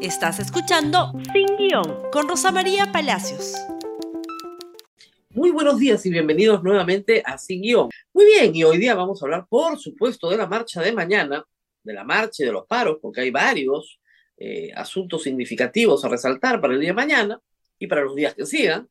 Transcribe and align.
Estás 0.00 0.38
escuchando 0.38 1.12
Sin 1.32 1.56
Guión 1.56 2.08
con 2.12 2.28
Rosa 2.28 2.52
María 2.52 2.92
Palacios. 2.92 3.56
Muy 5.30 5.50
buenos 5.50 5.80
días 5.80 6.06
y 6.06 6.10
bienvenidos 6.10 6.62
nuevamente 6.62 7.20
a 7.26 7.36
Sin 7.36 7.62
Guión. 7.62 7.88
Muy 8.12 8.24
bien, 8.26 8.54
y 8.54 8.62
hoy 8.62 8.78
día 8.78 8.94
vamos 8.94 9.20
a 9.20 9.26
hablar, 9.26 9.46
por 9.48 9.76
supuesto, 9.76 10.30
de 10.30 10.36
la 10.36 10.46
marcha 10.46 10.82
de 10.82 10.92
mañana, 10.92 11.44
de 11.82 11.92
la 11.92 12.04
marcha 12.04 12.44
y 12.44 12.46
de 12.46 12.52
los 12.52 12.64
paros, 12.66 12.98
porque 13.02 13.22
hay 13.22 13.32
varios 13.32 13.98
eh, 14.36 14.70
asuntos 14.76 15.24
significativos 15.24 16.04
a 16.04 16.08
resaltar 16.08 16.60
para 16.60 16.74
el 16.74 16.80
día 16.80 16.90
de 16.90 16.94
mañana 16.94 17.40
y 17.76 17.88
para 17.88 18.02
los 18.02 18.14
días 18.14 18.36
que 18.36 18.46
sigan. 18.46 18.88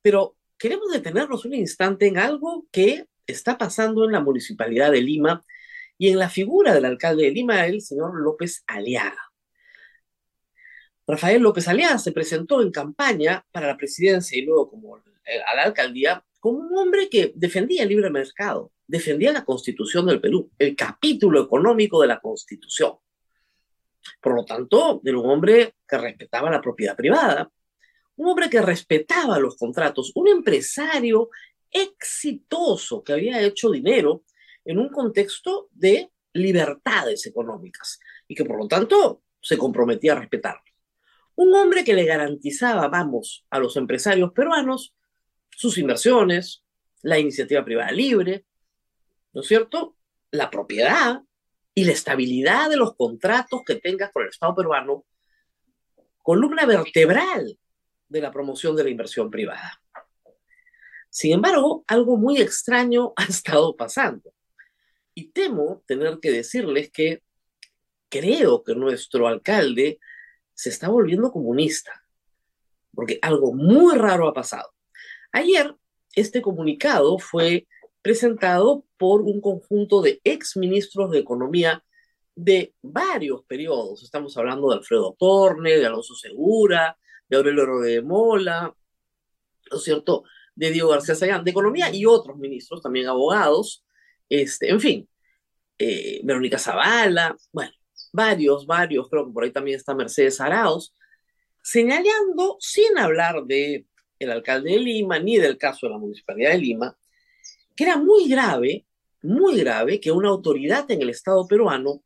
Pero 0.00 0.38
queremos 0.56 0.90
detenernos 0.90 1.44
un 1.44 1.52
instante 1.52 2.06
en 2.06 2.16
algo 2.16 2.64
que 2.72 3.04
está 3.26 3.58
pasando 3.58 4.06
en 4.06 4.12
la 4.12 4.20
municipalidad 4.20 4.90
de 4.90 5.02
Lima 5.02 5.44
y 5.98 6.08
en 6.08 6.18
la 6.18 6.30
figura 6.30 6.72
del 6.72 6.86
alcalde 6.86 7.24
de 7.24 7.30
Lima, 7.30 7.66
el 7.66 7.82
señor 7.82 8.18
López 8.18 8.64
Aliaga. 8.66 9.23
Rafael 11.06 11.42
López 11.42 11.68
Aliaga 11.68 11.98
se 11.98 12.12
presentó 12.12 12.62
en 12.62 12.70
campaña 12.70 13.44
para 13.52 13.66
la 13.66 13.76
presidencia 13.76 14.38
y 14.38 14.42
luego 14.42 14.70
como 14.70 14.96
a 14.96 15.56
la 15.56 15.62
alcaldía 15.62 16.24
como 16.40 16.58
un 16.58 16.76
hombre 16.76 17.08
que 17.08 17.32
defendía 17.34 17.82
el 17.82 17.88
libre 17.88 18.10
mercado, 18.10 18.72
defendía 18.86 19.32
la 19.32 19.44
constitución 19.44 20.06
del 20.06 20.20
Perú, 20.20 20.50
el 20.58 20.76
capítulo 20.76 21.42
económico 21.42 22.00
de 22.00 22.08
la 22.08 22.20
constitución. 22.20 22.96
Por 24.20 24.34
lo 24.34 24.44
tanto, 24.44 25.00
era 25.04 25.18
un 25.18 25.30
hombre 25.30 25.76
que 25.88 25.98
respetaba 25.98 26.50
la 26.50 26.60
propiedad 26.60 26.96
privada, 26.96 27.50
un 28.16 28.28
hombre 28.28 28.50
que 28.50 28.60
respetaba 28.60 29.38
los 29.38 29.56
contratos, 29.56 30.12
un 30.14 30.28
empresario 30.28 31.30
exitoso 31.70 33.02
que 33.02 33.14
había 33.14 33.40
hecho 33.40 33.70
dinero 33.70 34.24
en 34.64 34.78
un 34.78 34.88
contexto 34.88 35.68
de 35.72 36.10
libertades 36.34 37.26
económicas 37.26 37.98
y 38.28 38.34
que 38.34 38.44
por 38.44 38.58
lo 38.58 38.68
tanto 38.68 39.22
se 39.40 39.58
comprometía 39.58 40.12
a 40.12 40.20
respetarlo. 40.20 40.73
Un 41.36 41.54
hombre 41.54 41.84
que 41.84 41.94
le 41.94 42.04
garantizaba, 42.04 42.88
vamos, 42.88 43.44
a 43.50 43.58
los 43.58 43.76
empresarios 43.76 44.32
peruanos 44.32 44.94
sus 45.50 45.78
inversiones, 45.78 46.64
la 47.02 47.18
iniciativa 47.18 47.64
privada 47.64 47.92
libre, 47.92 48.44
¿no 49.32 49.40
es 49.42 49.46
cierto? 49.46 49.96
La 50.30 50.50
propiedad 50.50 51.22
y 51.74 51.84
la 51.84 51.92
estabilidad 51.92 52.70
de 52.70 52.76
los 52.76 52.94
contratos 52.96 53.62
que 53.64 53.76
tengas 53.76 54.12
con 54.12 54.22
el 54.22 54.30
Estado 54.30 54.54
peruano, 54.54 55.04
columna 56.22 56.66
vertebral 56.66 57.58
de 58.08 58.20
la 58.20 58.30
promoción 58.30 58.76
de 58.76 58.84
la 58.84 58.90
inversión 58.90 59.30
privada. 59.30 59.80
Sin 61.10 61.32
embargo, 61.32 61.84
algo 61.86 62.16
muy 62.16 62.40
extraño 62.40 63.12
ha 63.16 63.24
estado 63.24 63.76
pasando. 63.76 64.32
Y 65.14 65.30
temo 65.30 65.84
tener 65.86 66.18
que 66.20 66.32
decirles 66.32 66.90
que 66.90 67.22
creo 68.08 68.64
que 68.64 68.74
nuestro 68.74 69.28
alcalde 69.28 70.00
se 70.54 70.70
está 70.70 70.88
volviendo 70.88 71.32
comunista, 71.32 72.04
porque 72.94 73.18
algo 73.22 73.52
muy 73.52 73.96
raro 73.96 74.28
ha 74.28 74.34
pasado. 74.34 74.72
Ayer, 75.32 75.74
este 76.14 76.40
comunicado 76.40 77.18
fue 77.18 77.66
presentado 78.02 78.84
por 78.96 79.22
un 79.22 79.40
conjunto 79.40 80.00
de 80.00 80.20
exministros 80.24 81.10
de 81.10 81.18
Economía 81.18 81.82
de 82.36 82.74
varios 82.82 83.44
periodos. 83.44 84.02
Estamos 84.02 84.36
hablando 84.36 84.68
de 84.68 84.76
Alfredo 84.76 85.16
Torne, 85.18 85.76
de 85.76 85.86
Alonso 85.86 86.14
Segura, 86.14 86.96
de 87.28 87.36
Aurelio 87.36 87.78
de 87.80 88.02
Mola, 88.02 88.74
¿no 89.70 89.76
es 89.76 89.82
cierto?, 89.82 90.24
de 90.54 90.70
Diego 90.70 90.90
García 90.90 91.14
Sayán, 91.14 91.44
de 91.44 91.50
Economía 91.50 91.92
y 91.92 92.06
otros 92.06 92.36
ministros, 92.36 92.80
también 92.80 93.08
abogados, 93.08 93.84
este, 94.28 94.70
en 94.70 94.80
fin, 94.80 95.08
eh, 95.78 96.20
Verónica 96.22 96.58
Zavala, 96.58 97.36
bueno, 97.52 97.72
varios, 98.14 98.64
varios, 98.64 99.08
creo 99.10 99.26
que 99.26 99.32
por 99.32 99.42
ahí 99.42 99.50
también 99.50 99.76
está 99.76 99.92
Mercedes 99.92 100.40
Arauz, 100.40 100.94
señalando, 101.60 102.56
sin 102.60 102.96
hablar 102.96 103.42
de 103.44 103.86
el 104.20 104.30
alcalde 104.30 104.70
de 104.70 104.78
Lima, 104.78 105.18
ni 105.18 105.36
del 105.36 105.58
caso 105.58 105.86
de 105.86 105.92
la 105.94 105.98
Municipalidad 105.98 106.52
de 106.52 106.58
Lima, 106.58 106.96
que 107.74 107.82
era 107.82 107.96
muy 107.96 108.28
grave, 108.28 108.86
muy 109.22 109.58
grave 109.58 109.98
que 109.98 110.12
una 110.12 110.28
autoridad 110.28 110.88
en 110.92 111.02
el 111.02 111.10
Estado 111.10 111.46
peruano 111.48 112.04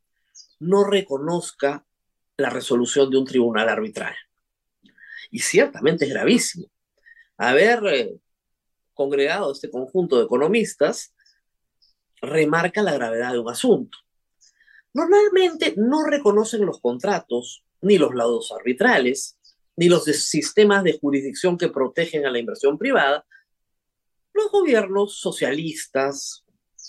no 0.59 0.83
reconozca 0.83 1.85
la 2.37 2.49
resolución 2.49 3.11
de 3.11 3.17
un 3.17 3.25
tribunal 3.25 3.69
arbitral. 3.69 4.15
Y 5.29 5.39
ciertamente 5.39 6.05
es 6.05 6.11
gravísimo. 6.11 6.71
Haber 7.37 7.85
eh, 7.85 8.15
congregado 8.95 9.51
este 9.51 9.69
conjunto 9.69 10.17
de 10.17 10.23
economistas 10.23 11.13
remarca 12.19 12.81
la 12.81 12.93
gravedad 12.93 13.33
de 13.33 13.39
un 13.39 13.49
asunto. 13.49 13.99
Normalmente 14.93 15.73
no 15.77 16.03
reconocen 16.03 16.65
los 16.65 16.79
contratos 16.79 17.63
ni 17.81 17.97
los 17.97 18.13
laudos 18.13 18.51
arbitrales, 18.51 19.37
ni 19.75 19.87
los 19.87 20.03
sistemas 20.03 20.83
de 20.83 20.97
jurisdicción 20.99 21.57
que 21.57 21.69
protegen 21.69 22.25
a 22.25 22.31
la 22.31 22.39
inversión 22.39 22.77
privada, 22.77 23.25
los 24.33 24.51
gobiernos 24.51 25.19
socialistas, 25.19 26.43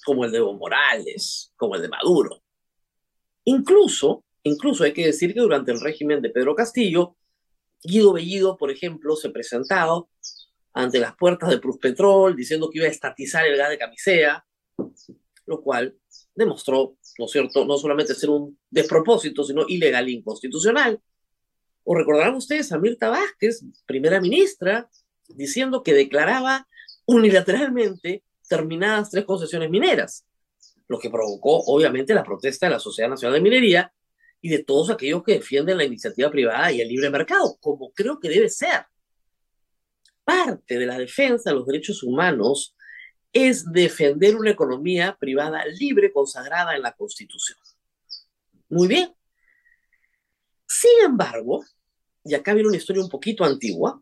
como 0.05 0.25
el 0.25 0.33
de 0.33 0.39
Evo 0.39 0.55
Morales, 0.55 1.53
como 1.57 1.77
el 1.77 1.83
de 1.83 1.89
Maduro. 1.89 2.43
Incluso, 3.45 4.25
incluso 4.43 4.85
hay 4.85 4.93
que 4.93 5.07
decir 5.07 5.35
que 5.35 5.41
durante 5.41 5.73
el 5.73 5.81
régimen 5.81 6.21
de 6.23 6.31
Pedro 6.31 6.55
Castillo, 6.55 7.17
Guido 7.83 8.13
Bellido, 8.13 8.57
por 8.57 8.71
ejemplo, 8.71 9.17
se 9.17 9.31
presentaba 9.31 10.05
ante 10.73 10.99
las 10.99 11.17
puertas 11.17 11.51
de 11.51 11.59
Petrol 11.59 12.37
diciendo 12.37 12.71
que 12.71 12.79
iba 12.79 12.87
a 12.87 12.91
estatizar 12.91 13.47
el 13.47 13.57
gas 13.57 13.71
de 13.71 13.79
camisea, 13.79 14.45
lo 15.51 15.61
cual 15.63 15.97
demostró, 16.35 16.97
¿no 17.19 17.25
es 17.25 17.31
cierto?, 17.33 17.67
no 17.67 17.77
solamente 17.77 18.15
ser 18.15 18.31
un 18.31 18.57
despropósito, 18.71 19.43
sino 19.43 19.65
ilegal 19.69 20.07
e 20.07 20.13
inconstitucional. 20.13 21.01
O 21.83 21.95
recordarán 21.97 22.37
ustedes 22.37 22.71
a 22.71 22.79
Mirta 22.79 23.11
Vázquez, 23.11 23.65
primera 23.85 24.21
ministra, 24.21 24.89
diciendo 25.29 25.83
que 25.83 25.93
declaraba 25.93 26.69
unilateralmente 27.05 28.23
terminadas 28.49 29.11
tres 29.11 29.25
concesiones 29.25 29.71
mineras, 29.71 30.25
lo 30.87 30.99
que 31.01 31.11
provocó 31.11 31.65
obviamente 31.67 32.15
la 32.15 32.23
protesta 32.23 32.67
de 32.67 32.75
la 32.75 32.79
Sociedad 32.79 33.11
Nacional 33.11 33.35
de 33.35 33.43
Minería 33.43 33.93
y 34.41 34.51
de 34.51 34.63
todos 34.63 34.89
aquellos 34.91 35.25
que 35.25 35.35
defienden 35.35 35.79
la 35.79 35.85
iniciativa 35.85 36.31
privada 36.31 36.71
y 36.71 36.81
el 36.81 36.89
libre 36.89 37.11
mercado, 37.11 37.57
como 37.61 37.91
creo 37.93 38.21
que 38.21 38.29
debe 38.29 38.49
ser. 38.49 38.85
Parte 40.25 40.79
de 40.79 40.87
la 40.87 40.97
defensa 40.97 41.51
de 41.51 41.57
los 41.57 41.67
derechos 41.67 42.05
humanos 42.05 42.77
es 43.33 43.71
defender 43.73 44.37
una 44.37 44.51
economía 44.51 45.17
privada 45.19 45.65
libre 45.67 46.13
consagrada 46.13 46.75
en 46.75 46.83
la 46.83 46.93
Constitución. 46.93 47.59
Muy 48.69 48.89
bien. 48.89 49.15
Sin 50.67 51.05
embargo, 51.05 51.65
y 52.25 52.35
acá 52.35 52.55
viene 52.55 52.69
una 52.69 52.77
historia 52.77 53.03
un 53.03 53.09
poquito 53.09 53.45
antigua, 53.45 54.01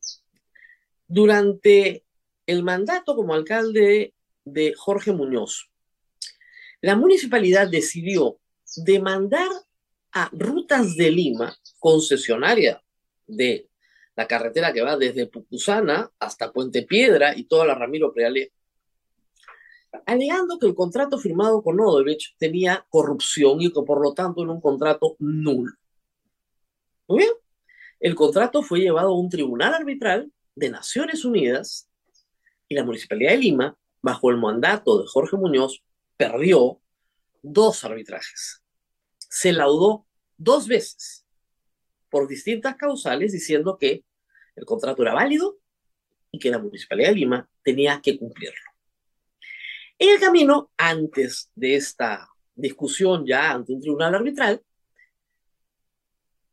durante 1.07 2.05
el 2.47 2.63
mandato 2.63 3.15
como 3.15 3.35
alcalde 3.35 4.15
de 4.45 4.75
Jorge 4.75 5.13
Muñoz, 5.13 5.71
la 6.81 6.97
municipalidad 6.97 7.69
decidió 7.69 8.39
demandar 8.77 9.49
a 10.13 10.31
Rutas 10.33 10.97
de 10.97 11.11
Lima, 11.11 11.57
concesionaria 11.79 12.83
de 13.27 13.69
la 14.17 14.27
carretera 14.27 14.73
que 14.73 14.83
va 14.83 14.97
desde 14.97 15.27
Pucusana 15.27 16.11
hasta 16.19 16.53
Puente 16.53 16.83
Piedra 16.83 17.37
y 17.37 17.45
toda 17.45 17.67
la 17.67 17.75
Ramiro 17.75 18.13
Preale, 18.13 18.53
alegando 20.07 20.59
que 20.59 20.67
el 20.67 20.75
contrato 20.75 21.19
firmado 21.19 21.63
con 21.63 21.81
Odebrecht 21.81 22.37
tenía 22.39 22.87
corrupción 22.91 23.61
y 23.61 23.73
que 23.73 23.83
por 23.83 24.03
lo 24.03 24.15
tanto 24.15 24.43
era 24.43 24.53
un 24.53 24.61
contrato 24.61 25.17
nulo. 25.19 25.73
Muy 27.07 27.19
bien, 27.19 27.33
el 28.01 28.15
contrato 28.15 28.63
fue 28.63 28.81
llevado 28.81 29.09
a 29.09 29.19
un 29.19 29.29
tribunal 29.29 29.75
arbitral 29.75 30.31
de 30.55 30.71
Naciones 30.71 31.25
Unidas 31.25 31.89
y 32.69 32.75
la 32.75 32.85
Municipalidad 32.85 33.33
de 33.33 33.39
Lima, 33.39 33.79
bajo 34.03 34.31
el 34.31 34.37
mandato 34.37 35.01
de 35.01 35.09
Jorge 35.09 35.37
Muñoz, 35.37 35.83
perdió 36.17 36.81
dos 37.43 37.85
arbitrajes. 37.85 38.63
Se 39.19 39.53
laudó 39.53 40.07
dos 40.37 40.69
veces 40.69 41.27
por 42.11 42.29
distintas 42.29 42.77
causales 42.77 43.33
diciendo 43.33 43.77
que 43.79 44.05
el 44.57 44.65
contrato 44.65 45.03
era 45.03 45.15
válido 45.15 45.59
y 46.31 46.39
que 46.39 46.51
la 46.51 46.59
Municipalidad 46.59 47.11
de 47.11 47.15
Lima 47.15 47.51
tenía 47.63 48.01
que 48.03 48.19
cumplirlo. 48.19 48.61
En 50.01 50.11
el 50.11 50.21
camino, 50.21 50.71
antes 50.77 51.51
de 51.57 51.75
esta 51.75 52.29
discusión 52.55 53.27
ya 53.27 53.51
ante 53.51 53.73
un 53.73 53.81
tribunal 53.81 54.15
arbitral, 54.15 54.63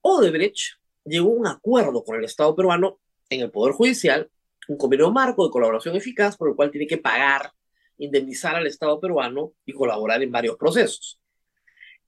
Odebrecht 0.02 0.80
llegó 1.04 1.30
a 1.30 1.34
un 1.36 1.48
acuerdo 1.48 2.04
con 2.04 2.18
el 2.18 2.26
Estado 2.26 2.56
peruano 2.56 3.00
en 3.30 3.42
el 3.42 3.52
Poder 3.52 3.76
Judicial, 3.76 4.32
un 4.68 4.78
convenio 4.78 5.12
marco 5.12 5.46
de 5.46 5.52
colaboración 5.52 5.96
eficaz 5.96 6.36
por 6.38 6.50
el 6.50 6.56
cual 6.56 6.72
tiene 6.72 6.88
que 6.88 6.98
pagar, 6.98 7.52
indemnizar 8.00 8.56
al 8.56 8.66
Estado 8.66 9.00
peruano 9.00 9.54
y 9.64 9.74
colaborar 9.74 10.24
en 10.24 10.32
varios 10.32 10.58
procesos. 10.58 11.20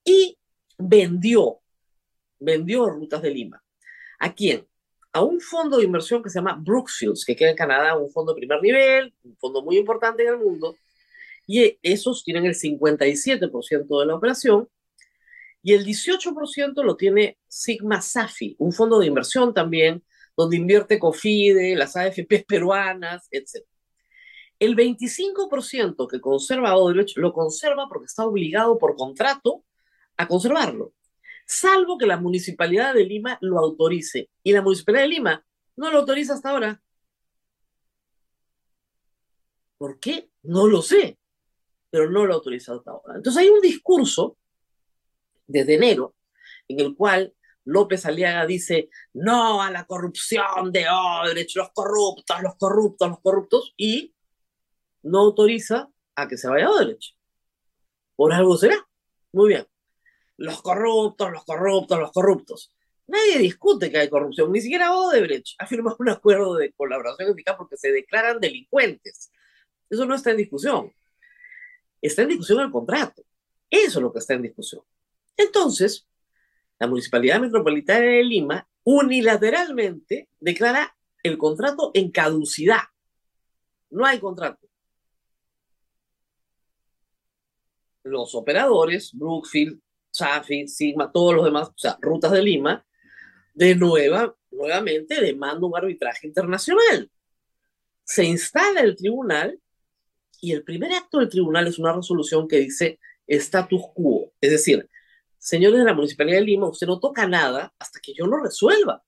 Y 0.03 0.39
vendió, 0.79 1.59
vendió 2.39 2.89
Rutas 2.89 3.21
de 3.21 3.29
Lima. 3.29 3.63
¿A 4.17 4.33
quién? 4.33 4.67
A 5.13 5.21
un 5.21 5.39
fondo 5.39 5.77
de 5.77 5.83
inversión 5.83 6.23
que 6.23 6.31
se 6.31 6.39
llama 6.39 6.59
Brookfields, 6.59 7.23
que 7.23 7.35
queda 7.35 7.51
en 7.51 7.55
Canadá, 7.55 7.95
un 7.95 8.09
fondo 8.09 8.33
de 8.33 8.39
primer 8.39 8.59
nivel, 8.59 9.13
un 9.23 9.37
fondo 9.37 9.61
muy 9.61 9.77
importante 9.77 10.23
en 10.23 10.29
el 10.29 10.37
mundo, 10.39 10.75
y 11.47 11.79
esos 11.81 12.23
tienen 12.23 12.45
el 12.45 12.55
57% 12.55 13.99
de 13.99 14.05
la 14.05 14.15
operación, 14.15 14.69
Y 15.63 15.73
el 15.73 15.85
18% 15.85 16.83
lo 16.83 16.95
tiene 16.95 17.37
Sigma 17.47 18.01
Safi, 18.01 18.55
un 18.59 18.71
fondo 18.71 18.99
de 18.99 19.07
inversión 19.07 19.53
también, 19.53 20.03
donde 20.37 20.55
invierte 20.57 20.99
COFIDE, 20.99 21.75
las 21.75 21.95
AFPs 21.97 22.45
peruanas, 22.47 23.27
etc. 23.31 23.65
El 24.59 24.75
25% 24.75 26.07
que 26.07 26.21
conserva 26.21 26.77
Odebrecht 26.77 27.17
lo 27.17 27.33
conserva 27.33 27.87
porque 27.89 28.05
está 28.05 28.25
obligado 28.25 28.77
por 28.77 28.95
contrato 28.95 29.65
a 30.17 30.27
conservarlo, 30.27 30.93
salvo 31.45 31.97
que 31.97 32.05
la 32.07 32.17
Municipalidad 32.17 32.93
de 32.93 33.05
Lima 33.05 33.37
lo 33.41 33.59
autorice. 33.59 34.29
Y 34.43 34.53
la 34.53 34.61
Municipalidad 34.61 35.03
de 35.03 35.09
Lima 35.09 35.45
no 35.75 35.91
lo 35.91 35.99
autoriza 35.99 36.33
hasta 36.33 36.51
ahora. 36.51 36.81
¿Por 39.77 39.99
qué? 39.99 40.29
No 40.43 40.67
lo 40.67 40.81
sé, 40.81 41.17
pero 41.89 42.09
no 42.09 42.25
lo 42.25 42.33
ha 42.33 42.35
autorizado 42.37 42.79
hasta 42.79 42.91
ahora. 42.91 43.15
Entonces 43.15 43.41
hay 43.41 43.49
un 43.49 43.61
discurso 43.61 44.37
desde 45.47 45.75
enero 45.75 46.15
en 46.67 46.79
el 46.79 46.95
cual 46.95 47.33
López 47.63 48.05
Aliaga 48.05 48.45
dice 48.45 48.89
no 49.13 49.61
a 49.61 49.69
la 49.71 49.85
corrupción 49.85 50.71
de 50.71 50.85
Odebrecht, 50.89 51.55
los 51.55 51.71
corruptos, 51.71 52.41
los 52.41 52.55
corruptos, 52.55 53.09
los 53.09 53.19
corruptos, 53.19 53.73
y 53.77 54.13
no 55.03 55.19
autoriza 55.19 55.89
a 56.15 56.27
que 56.27 56.37
se 56.37 56.47
vaya 56.47 56.67
a 56.67 56.71
Odebrecht. 56.71 57.15
Por 58.15 58.33
algo 58.33 58.57
será. 58.57 58.87
Muy 59.33 59.49
bien. 59.49 59.67
Los 60.37 60.61
corruptos, 60.61 61.31
los 61.31 61.43
corruptos, 61.43 61.99
los 61.99 62.11
corruptos. 62.11 62.73
Nadie 63.07 63.37
discute 63.39 63.91
que 63.91 63.99
hay 63.99 64.09
corrupción, 64.09 64.51
ni 64.51 64.59
siquiera 64.59 64.95
Odebrecht 64.95 65.55
ha 65.59 65.65
firmado 65.65 65.95
un 65.99 66.09
acuerdo 66.09 66.55
de 66.55 66.73
colaboración 66.73 67.31
eficaz 67.31 67.55
porque 67.55 67.77
se 67.77 67.91
declaran 67.91 68.39
delincuentes. 68.39 69.31
Eso 69.89 70.05
no 70.05 70.15
está 70.15 70.31
en 70.31 70.37
discusión. 70.37 70.91
Está 72.01 72.23
en 72.23 72.29
discusión 72.29 72.59
el 72.59 72.71
contrato. 72.71 73.23
Eso 73.69 73.99
es 73.99 74.03
lo 74.03 74.11
que 74.11 74.19
está 74.19 74.33
en 74.33 74.43
discusión. 74.43 74.81
Entonces, 75.35 76.07
la 76.79 76.87
Municipalidad 76.87 77.39
Metropolitana 77.39 78.05
de 78.05 78.23
Lima 78.23 78.67
unilateralmente 78.83 80.29
declara 80.39 80.95
el 81.23 81.37
contrato 81.37 81.91
en 81.93 82.11
caducidad. 82.11 82.83
No 83.89 84.05
hay 84.05 84.19
contrato. 84.19 84.67
Los 88.03 88.33
operadores, 88.35 89.11
Brookfield, 89.13 89.81
Safi, 90.09 90.67
Sigma, 90.67 91.11
todos 91.11 91.35
los 91.35 91.45
demás, 91.45 91.69
o 91.69 91.77
sea, 91.77 91.97
rutas 92.01 92.31
de 92.31 92.41
Lima, 92.41 92.85
de 93.53 93.75
nueva, 93.75 94.35
nuevamente 94.51 95.19
demanda 95.19 95.67
un 95.67 95.75
arbitraje 95.75 96.27
internacional. 96.27 97.11
Se 98.03 98.23
instala 98.23 98.81
el 98.81 98.95
tribunal 98.95 99.59
y 100.41 100.51
el 100.51 100.63
primer 100.63 100.91
acto 100.93 101.19
del 101.19 101.29
tribunal 101.29 101.67
es 101.67 101.79
una 101.79 101.93
resolución 101.93 102.47
que 102.47 102.59
dice 102.59 102.99
status 103.27 103.81
quo, 103.93 104.31
es 104.39 104.51
decir, 104.51 104.89
señores 105.37 105.79
de 105.79 105.85
la 105.85 105.93
Municipalidad 105.93 106.39
de 106.39 106.45
Lima, 106.45 106.69
usted 106.69 106.87
no 106.87 106.99
toca 106.99 107.27
nada 107.27 107.73
hasta 107.79 107.99
que 107.99 108.13
yo 108.13 108.27
no 108.27 108.41
resuelva. 108.41 109.03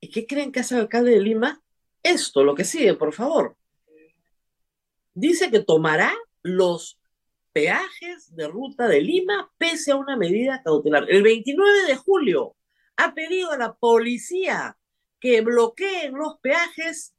¿Y 0.00 0.10
qué 0.10 0.26
creen 0.26 0.52
que 0.52 0.60
hace 0.60 0.74
el 0.74 0.82
alcalde 0.82 1.12
de 1.12 1.20
Lima? 1.20 1.62
Esto, 2.02 2.44
lo 2.44 2.54
que 2.54 2.64
sigue, 2.64 2.94
por 2.94 3.12
favor. 3.12 3.56
Dice 5.14 5.50
que 5.50 5.60
tomará 5.60 6.14
los 6.42 7.00
peajes 7.52 8.34
de 8.36 8.46
ruta 8.46 8.86
de 8.86 9.00
Lima 9.00 9.50
pese 9.58 9.90
a 9.90 9.96
una 9.96 10.16
medida 10.16 10.62
cautelar. 10.62 11.10
El 11.10 11.22
29 11.22 11.86
de 11.86 11.96
julio 11.96 12.56
ha 12.96 13.14
pedido 13.14 13.50
a 13.50 13.58
la 13.58 13.74
policía 13.74 14.78
que 15.18 15.40
bloqueen 15.40 16.14
los 16.14 16.38
peajes 16.38 17.14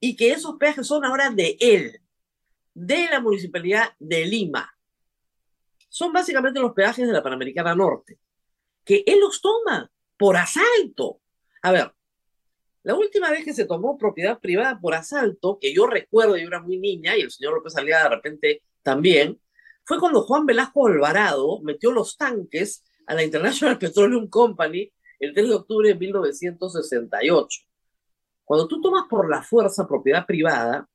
y 0.00 0.16
que 0.16 0.32
esos 0.32 0.56
peajes 0.56 0.86
son 0.86 1.04
ahora 1.04 1.30
de 1.30 1.56
él, 1.60 2.00
de 2.74 3.08
la 3.10 3.20
Municipalidad 3.20 3.94
de 3.98 4.26
Lima 4.26 4.76
son 5.96 6.12
básicamente 6.12 6.60
los 6.60 6.74
peajes 6.74 7.06
de 7.06 7.12
la 7.12 7.22
Panamericana 7.22 7.74
Norte, 7.74 8.18
que 8.84 9.02
él 9.06 9.18
los 9.18 9.40
toma 9.40 9.90
por 10.18 10.36
asalto. 10.36 11.22
A 11.62 11.72
ver, 11.72 11.90
la 12.82 12.94
última 12.94 13.30
vez 13.30 13.46
que 13.46 13.54
se 13.54 13.64
tomó 13.64 13.96
propiedad 13.96 14.38
privada 14.38 14.78
por 14.78 14.92
asalto, 14.92 15.58
que 15.58 15.72
yo 15.72 15.86
recuerdo, 15.86 16.36
yo 16.36 16.48
era 16.48 16.60
muy 16.60 16.78
niña 16.78 17.16
y 17.16 17.22
el 17.22 17.30
señor 17.30 17.54
López 17.54 17.72
salía 17.72 18.02
de 18.02 18.10
repente 18.10 18.62
también, 18.82 19.40
fue 19.84 19.98
cuando 19.98 20.20
Juan 20.20 20.44
Velasco 20.44 20.86
Alvarado 20.86 21.60
metió 21.62 21.92
los 21.92 22.18
tanques 22.18 22.84
a 23.06 23.14
la 23.14 23.24
International 23.24 23.78
Petroleum 23.78 24.28
Company 24.28 24.92
el 25.18 25.32
3 25.32 25.48
de 25.48 25.54
octubre 25.54 25.88
de 25.88 25.94
1968. 25.94 27.60
Cuando 28.46 28.68
tú 28.68 28.80
tomas 28.80 29.06
por 29.10 29.28
la 29.28 29.42
fuerza 29.42 29.86
propiedad 29.86 30.24
privada, 30.24 30.88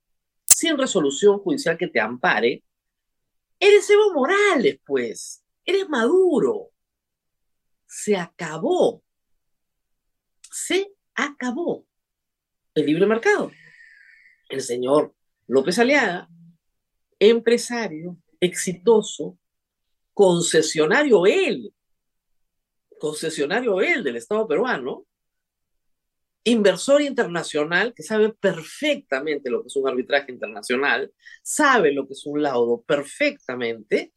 sin 0.45 0.77
resolución 0.77 1.37
judicial 1.39 1.77
que 1.77 1.87
te 1.87 1.99
ampare, 1.99 2.63
Eres 3.59 3.87
Evo 3.89 4.13
Morales, 4.13 4.79
pues. 4.85 5.43
Eres 5.63 5.87
Maduro. 5.87 6.71
Se 7.85 8.15
acabó. 8.15 9.03
Se 10.49 10.91
acabó 11.13 11.85
el 12.73 12.85
libre 12.85 13.05
mercado. 13.05 13.51
El 14.49 14.61
señor 14.61 15.13
López 15.47 15.77
Aliaga, 15.77 16.29
empresario, 17.19 18.17
exitoso, 18.39 19.37
concesionario 20.13 21.25
él, 21.25 21.73
concesionario 22.99 23.81
él 23.81 24.03
del 24.03 24.15
Estado 24.15 24.47
peruano, 24.47 25.05
inversor 26.43 27.01
internacional 27.01 27.93
que 27.93 28.03
sabe 28.03 28.33
perfectamente 28.33 29.49
lo 29.49 29.61
que 29.61 29.67
es 29.67 29.75
un 29.75 29.87
arbitraje 29.87 30.31
internacional, 30.31 31.13
sabe 31.43 31.93
lo 31.93 32.07
que 32.07 32.13
es 32.13 32.25
un 32.25 32.41
laudo 32.41 32.81
perfectamente, 32.81 34.13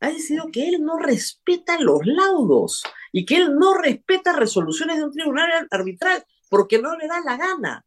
ha 0.00 0.08
decidido 0.08 0.50
que 0.52 0.68
él 0.68 0.82
no 0.82 0.98
respeta 0.98 1.80
los 1.80 2.00
laudos 2.04 2.82
y 3.12 3.24
que 3.24 3.36
él 3.36 3.56
no 3.56 3.74
respeta 3.74 4.36
resoluciones 4.36 4.98
de 4.98 5.04
un 5.04 5.12
tribunal 5.12 5.66
arbitral 5.70 6.24
porque 6.48 6.78
no 6.78 6.96
le 6.96 7.08
da 7.08 7.20
la 7.20 7.36
gana, 7.36 7.84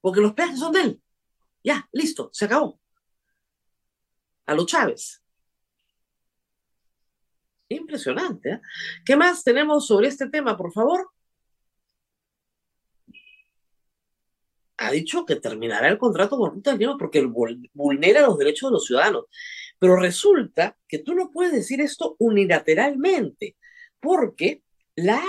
porque 0.00 0.20
los 0.20 0.34
peajes 0.34 0.58
son 0.58 0.72
de 0.72 0.80
él. 0.80 1.02
Ya, 1.62 1.88
listo, 1.92 2.30
se 2.32 2.44
acabó. 2.44 2.78
A 4.46 4.54
los 4.54 4.66
Chávez. 4.66 5.22
Impresionante. 7.68 8.50
¿eh? 8.50 8.60
¿Qué 9.04 9.16
más 9.16 9.42
tenemos 9.42 9.86
sobre 9.86 10.08
este 10.08 10.28
tema, 10.28 10.56
por 10.56 10.72
favor? 10.72 11.13
Ha 14.84 14.90
dicho 14.90 15.24
que 15.24 15.36
terminará 15.36 15.88
el 15.88 15.98
contrato 15.98 16.36
con 16.36 16.52
Ruta 16.52 16.74
Lima 16.74 16.96
porque 16.98 17.22
vulnera 17.72 18.22
los 18.22 18.38
derechos 18.38 18.70
de 18.70 18.74
los 18.74 18.86
ciudadanos. 18.86 19.24
Pero 19.78 19.96
resulta 19.96 20.76
que 20.86 20.98
tú 20.98 21.14
no 21.14 21.30
puedes 21.30 21.52
decir 21.52 21.80
esto 21.80 22.16
unilateralmente, 22.18 23.56
porque 24.00 24.62
la, 24.94 25.22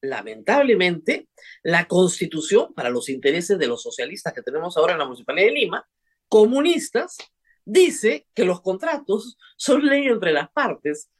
lamentablemente, 0.00 1.28
la 1.62 1.86
constitución, 1.86 2.72
para 2.74 2.90
los 2.90 3.08
intereses 3.08 3.58
de 3.58 3.66
los 3.66 3.82
socialistas 3.82 4.32
que 4.32 4.42
tenemos 4.42 4.76
ahora 4.76 4.92
en 4.92 5.00
la 5.00 5.04
Municipalidad 5.04 5.46
de 5.46 5.52
Lima, 5.52 5.88
comunistas, 6.28 7.18
dice 7.64 8.26
que 8.34 8.44
los 8.44 8.60
contratos 8.62 9.36
son 9.56 9.84
ley 9.84 10.06
entre 10.06 10.32
las 10.32 10.50
partes 10.50 11.10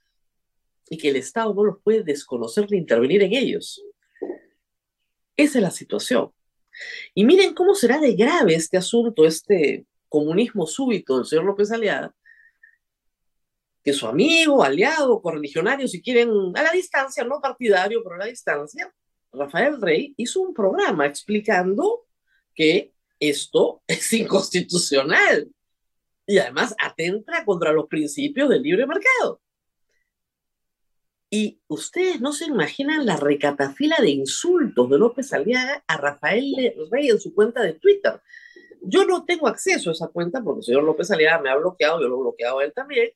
y 0.89 0.99
que 0.99 1.11
el 1.11 1.17
Estado 1.17 1.55
no 1.55 1.65
los 1.65 1.83
puede 1.83 2.03
desconocer 2.03 2.71
ni 2.71 2.79
intervenir 2.79 3.23
en 3.23 3.35
ellos. 3.35 3.83
Esa 5.37 5.59
es 5.59 5.63
la 5.63 5.71
situación. 5.71 6.33
Y 7.15 7.25
miren 7.25 7.55
cómo 7.55 7.75
será 7.75 7.99
de 7.99 8.15
grave 8.15 8.55
este 8.55 8.77
asunto, 8.77 9.25
este 9.25 9.87
comunismo 10.09 10.67
súbito 10.67 11.17
del 11.17 11.27
señor 11.27 11.45
López 11.45 11.71
Aliada, 11.71 12.15
que 13.83 13.93
su 13.93 14.07
amigo, 14.07 14.63
aliado, 14.63 15.23
correligionario, 15.23 15.89
si 15.89 16.03
quieren, 16.03 16.31
a 16.55 16.63
la 16.63 16.73
distancia, 16.73 17.25
no 17.25 17.41
partidario, 17.41 18.03
pero 18.03 18.17
a 18.17 18.19
la 18.19 18.27
distancia, 18.27 18.93
Rafael 19.33 19.81
Rey 19.81 20.15
hizo 20.17 20.41
un 20.41 20.53
programa 20.53 21.07
explicando 21.07 22.07
que 22.55 22.93
esto 23.19 23.83
es 23.87 24.13
inconstitucional 24.13 25.49
y 26.27 26.39
además 26.39 26.75
atenta 26.79 27.45
contra 27.45 27.73
los 27.73 27.87
principios 27.87 28.49
del 28.49 28.63
libre 28.63 28.87
mercado. 28.87 29.41
Y 31.33 31.61
ustedes 31.69 32.21
no 32.21 32.33
se 32.33 32.47
imaginan 32.47 33.07
la 33.07 33.17
recatafila 33.17 33.99
de 34.01 34.11
insultos 34.11 34.91
de 34.91 34.99
López 34.99 35.33
Aliaga 35.33 35.85
a 35.87 35.97
Rafael 35.97 36.75
Rey 36.91 37.09
en 37.09 37.21
su 37.21 37.33
cuenta 37.33 37.63
de 37.63 37.75
Twitter. 37.75 38.21
Yo 38.83 39.05
no 39.05 39.25
tengo 39.25 39.47
acceso 39.47 39.91
a 39.91 39.93
esa 39.93 40.09
cuenta 40.09 40.43
porque 40.43 40.59
el 40.59 40.65
señor 40.65 40.83
López 40.83 41.09
Aliaga 41.13 41.41
me 41.41 41.51
ha 41.51 41.57
bloqueado, 41.57 42.01
yo 42.01 42.09
lo 42.09 42.17
he 42.17 42.21
bloqueado 42.23 42.59
a 42.59 42.65
él 42.65 42.73
también, 42.75 43.11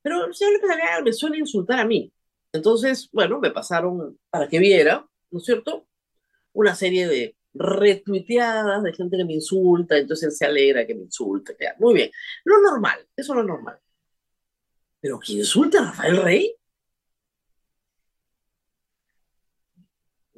pero 0.00 0.24
el 0.24 0.34
señor 0.34 0.54
López 0.54 0.70
Aliaga 0.70 1.02
me 1.02 1.12
suele 1.12 1.38
insultar 1.38 1.80
a 1.80 1.84
mí. 1.84 2.10
Entonces, 2.52 3.10
bueno, 3.12 3.38
me 3.38 3.50
pasaron 3.50 4.18
para 4.30 4.48
que 4.48 4.58
viera, 4.58 5.06
¿no 5.30 5.38
es 5.38 5.44
cierto? 5.44 5.86
Una 6.52 6.74
serie 6.74 7.06
de 7.08 7.36
retuiteadas 7.52 8.82
de 8.82 8.92
gente 8.94 9.16
que 9.18 9.24
me 9.24 9.34
insulta, 9.34 9.98
entonces 9.98 10.28
él 10.28 10.32
se 10.32 10.46
alegra 10.46 10.86
que 10.86 10.94
me 10.94 11.02
insulte. 11.02 11.56
Muy 11.78 11.94
bien, 11.94 12.10
lo 12.44 12.60
normal, 12.60 13.06
eso 13.14 13.32
es 13.32 13.36
lo 13.36 13.44
normal. 13.44 13.78
Pero 15.00 15.18
que 15.20 15.34
insulta 15.34 15.80
a 15.80 15.86
Rafael 15.86 16.16
Rey, 16.22 16.56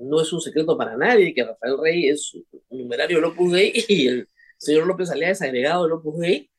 no 0.03 0.21
es 0.21 0.33
un 0.33 0.41
secreto 0.41 0.77
para 0.77 0.97
nadie 0.97 1.35
que 1.35 1.45
Rafael 1.45 1.79
Rey 1.81 2.09
es 2.09 2.35
un 2.35 2.79
numerario 2.79 3.19
del 3.19 3.27
Opus 3.27 3.53
Dei 3.53 3.73
y 3.89 4.09
el 4.09 4.29
señor 4.59 4.87
López 4.87 5.11
Alea 5.11 5.31
es 5.31 5.43
agregado 5.43 5.85
del 5.85 5.93
Opus 5.93 6.19
Dei, 6.19 6.51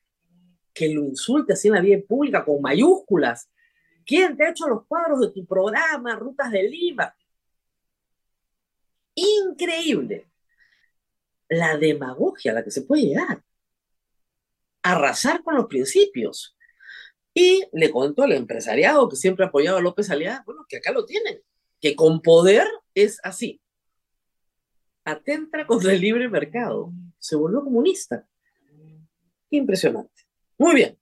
que 0.73 0.89
lo 0.89 1.03
insulte 1.03 1.53
así 1.53 1.67
en 1.67 1.75
la 1.75 1.81
vida 1.81 1.99
pública 2.07 2.43
con 2.43 2.61
mayúsculas 2.61 3.49
¿Quién 4.05 4.35
te 4.35 4.45
ha 4.45 4.49
hecho 4.49 4.67
los 4.67 4.85
cuadros 4.85 5.21
de 5.21 5.31
tu 5.31 5.45
programa, 5.45 6.15
Rutas 6.15 6.51
de 6.51 6.63
Lima? 6.63 7.15
Increíble 9.15 10.29
la 11.49 11.77
demagogia 11.77 12.51
a 12.51 12.55
la 12.55 12.63
que 12.63 12.71
se 12.71 12.81
puede 12.81 13.03
llegar. 13.03 13.43
Arrasar 14.81 15.43
con 15.43 15.55
los 15.55 15.67
principios. 15.67 16.57
Y 17.33 17.63
le 17.71 17.91
contó 17.91 18.23
al 18.23 18.33
empresariado 18.33 19.07
que 19.07 19.15
siempre 19.15 19.45
ha 19.45 19.49
apoyado 19.49 19.77
a 19.77 19.81
López 19.81 20.09
Aliaga, 20.09 20.43
bueno, 20.45 20.65
que 20.67 20.77
acá 20.77 20.91
lo 20.91 21.05
tienen, 21.05 21.41
que 21.79 21.95
con 21.95 22.21
poder 22.21 22.67
es 22.95 23.19
así. 23.23 23.61
Atenta 25.05 25.65
contra 25.65 25.93
el 25.93 26.01
libre 26.01 26.29
mercado. 26.29 26.91
Se 27.19 27.35
volvió 27.35 27.63
comunista. 27.63 28.27
Impresionante. 29.49 30.23
Muy 30.57 30.75
bien. 30.75 30.97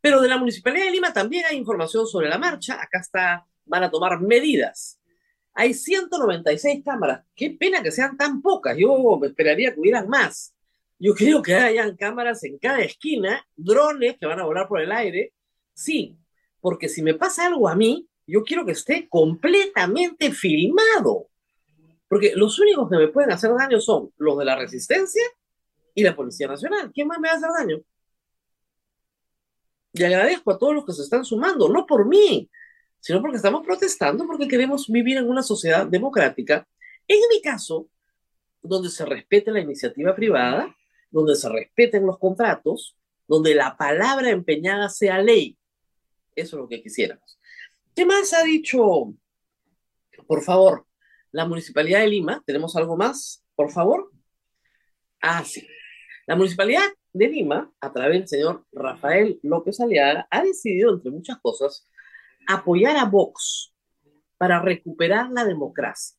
Pero 0.00 0.20
de 0.20 0.28
la 0.28 0.38
Municipalidad 0.38 0.84
de 0.84 0.90
Lima 0.90 1.12
también 1.12 1.44
hay 1.46 1.56
información 1.56 2.06
sobre 2.06 2.28
la 2.28 2.38
marcha. 2.38 2.80
Acá 2.80 3.00
está, 3.00 3.46
van 3.64 3.84
a 3.84 3.90
tomar 3.90 4.20
medidas. 4.20 5.00
Hay 5.54 5.74
196 5.74 6.84
cámaras. 6.84 7.24
Qué 7.34 7.50
pena 7.50 7.82
que 7.82 7.90
sean 7.90 8.16
tan 8.16 8.42
pocas. 8.42 8.76
Yo 8.76 9.20
esperaría 9.24 9.74
que 9.74 9.80
hubieran 9.80 10.08
más. 10.08 10.54
Yo 11.00 11.14
creo 11.14 11.42
que 11.42 11.54
hayan 11.54 11.96
cámaras 11.96 12.42
en 12.44 12.58
cada 12.58 12.80
esquina, 12.80 13.46
drones 13.54 14.16
que 14.18 14.26
van 14.26 14.40
a 14.40 14.44
volar 14.44 14.66
por 14.66 14.80
el 14.80 14.90
aire. 14.90 15.32
Sí, 15.72 16.16
porque 16.60 16.88
si 16.88 17.02
me 17.02 17.14
pasa 17.14 17.46
algo 17.46 17.68
a 17.68 17.76
mí, 17.76 18.07
yo 18.32 18.44
quiero 18.44 18.64
que 18.64 18.72
esté 18.72 19.08
completamente 19.08 20.30
filmado. 20.32 21.28
Porque 22.08 22.32
los 22.34 22.58
únicos 22.58 22.88
que 22.88 22.96
me 22.96 23.08
pueden 23.08 23.32
hacer 23.32 23.50
daño 23.54 23.80
son 23.80 24.12
los 24.18 24.38
de 24.38 24.44
la 24.44 24.56
resistencia 24.56 25.22
y 25.94 26.02
la 26.02 26.14
Policía 26.14 26.46
Nacional. 26.46 26.90
¿Quién 26.92 27.08
más 27.08 27.18
me 27.18 27.28
va 27.28 27.34
a 27.34 27.36
hacer 27.36 27.50
daño? 27.58 27.82
Y 29.92 30.02
agradezco 30.04 30.52
a 30.52 30.58
todos 30.58 30.74
los 30.74 30.84
que 30.84 30.92
se 30.92 31.02
están 31.02 31.24
sumando, 31.24 31.68
no 31.68 31.86
por 31.86 32.06
mí, 32.06 32.48
sino 33.00 33.20
porque 33.20 33.36
estamos 33.36 33.64
protestando, 33.64 34.26
porque 34.26 34.46
queremos 34.46 34.86
vivir 34.88 35.16
en 35.16 35.28
una 35.28 35.42
sociedad 35.42 35.86
democrática. 35.86 36.66
En 37.06 37.20
mi 37.30 37.40
caso, 37.40 37.88
donde 38.62 38.90
se 38.90 39.04
respete 39.04 39.50
la 39.50 39.60
iniciativa 39.60 40.14
privada, 40.14 40.76
donde 41.10 41.34
se 41.34 41.48
respeten 41.48 42.06
los 42.06 42.18
contratos, 42.18 42.96
donde 43.26 43.54
la 43.54 43.76
palabra 43.76 44.30
empeñada 44.30 44.88
sea 44.88 45.20
ley. 45.20 45.56
Eso 46.34 46.56
es 46.56 46.60
lo 46.60 46.68
que 46.68 46.82
quisiéramos. 46.82 47.37
¿Qué 47.98 48.06
más 48.06 48.32
ha 48.32 48.44
dicho? 48.44 49.12
Por 50.28 50.44
favor, 50.44 50.86
la 51.32 51.46
Municipalidad 51.46 51.98
de 51.98 52.06
Lima, 52.06 52.40
¿tenemos 52.46 52.76
algo 52.76 52.96
más? 52.96 53.44
Por 53.56 53.72
favor. 53.72 54.12
Ah, 55.20 55.42
sí. 55.44 55.66
La 56.28 56.36
Municipalidad 56.36 56.84
de 57.12 57.26
Lima, 57.26 57.72
a 57.80 57.92
través 57.92 58.20
del 58.20 58.28
señor 58.28 58.64
Rafael 58.70 59.40
López 59.42 59.80
Aliaga, 59.80 60.28
ha 60.30 60.44
decidido, 60.44 60.94
entre 60.94 61.10
muchas 61.10 61.38
cosas, 61.40 61.88
apoyar 62.46 62.96
a 62.98 63.04
Vox 63.04 63.74
para 64.36 64.62
recuperar 64.62 65.32
la 65.32 65.44
democracia. 65.44 66.16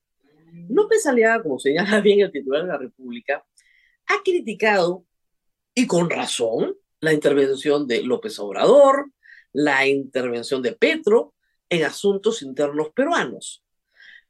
López 0.67 1.05
Aliaga, 1.05 1.41
como 1.43 1.59
señala 1.59 2.01
bien 2.01 2.19
el 2.19 2.31
titular 2.33 2.63
de 2.63 2.67
la 2.67 2.77
República, 2.77 3.41
ha 4.07 4.21
criticado, 4.21 5.05
y 5.73 5.87
con 5.87 6.09
razón, 6.09 6.75
la 6.99 7.13
intervención 7.13 7.87
de 7.87 8.03
López 8.03 8.37
Obrador, 8.37 9.13
la 9.53 9.87
intervención 9.87 10.61
de 10.61 10.73
Petro 10.73 11.35
en 11.69 11.83
asuntos 11.85 12.41
internos 12.41 12.89
peruanos. 12.93 13.63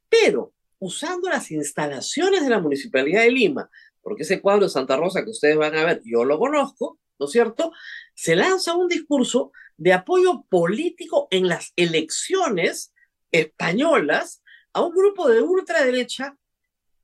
Pero 0.10 0.53
usando 0.79 1.29
las 1.29 1.51
instalaciones 1.51 2.43
de 2.43 2.50
la 2.50 2.60
Municipalidad 2.60 3.22
de 3.22 3.31
Lima 3.31 3.69
porque 4.01 4.24
ese 4.24 4.41
cuadro 4.41 4.63
de 4.63 4.69
Santa 4.69 4.98
Rosa 4.98 5.24
que 5.24 5.31
ustedes 5.31 5.58
van 5.58 5.75
a 5.75 5.86
ver, 5.86 6.01
yo 6.03 6.25
lo 6.25 6.39
conozco, 6.39 7.00
¿no 7.19 7.25
es 7.25 7.31
cierto? 7.31 7.72
Se 8.13 8.36
lanza 8.36 8.75
un 8.75 8.88
discurso 8.88 9.51
de 9.77 9.93
apoyo 9.93 10.46
político 10.50 11.27
en 11.31 11.48
las 11.48 11.74
elecciones 11.75 12.93
españolas 13.31 14.41
a 14.74 14.81
un 14.81 14.96
grupo 14.96 15.29
de 15.29 15.41
ultraderecha 15.41 16.36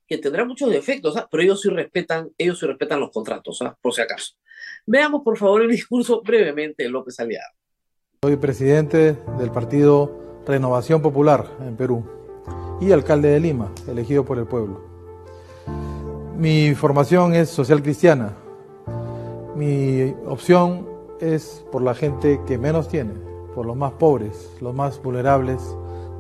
que 0.08 0.18
tendrá 0.18 0.46
muchos 0.46 0.72
defectos, 0.72 1.18
¿ah? 1.18 1.28
pero 1.30 1.44
ellos 1.44 1.62
sí 1.62 1.70
respetan, 1.70 2.32
ellos 2.38 2.60
sí 2.60 2.66
respetan 2.66 3.00
los 3.00 3.12
contratos, 3.12 3.62
¿ah? 3.62 3.78
por 3.82 3.94
si 3.94 4.02
acaso. 4.02 4.34
Veamos 4.86 5.24
por 5.24 5.38
favor 5.38 5.64
el 5.64 5.70
discurso 5.70 6.22
brevemente 6.22 6.84
de 6.84 6.90
López 6.90 7.20
Aliado. 7.20 7.54
Soy 8.24 8.38
presidente 8.38 9.14
del 9.38 9.52
partido 9.52 10.25
Renovación 10.46 11.02
Popular 11.02 11.46
en 11.66 11.76
Perú 11.76 12.04
y 12.80 12.92
alcalde 12.92 13.30
de 13.30 13.40
Lima, 13.40 13.72
elegido 13.88 14.26
por 14.26 14.38
el 14.38 14.46
pueblo. 14.46 14.82
Mi 16.38 16.76
formación 16.76 17.34
es 17.34 17.50
social 17.50 17.82
cristiana. 17.82 18.34
Mi 19.56 20.14
opción 20.28 20.86
es 21.20 21.66
por 21.72 21.82
la 21.82 21.96
gente 21.96 22.42
que 22.46 22.58
menos 22.58 22.88
tiene, 22.90 23.14
por 23.54 23.66
los 23.66 23.76
más 23.76 23.94
pobres, 23.94 24.52
los 24.62 24.76
más 24.76 25.02
vulnerables 25.02 25.62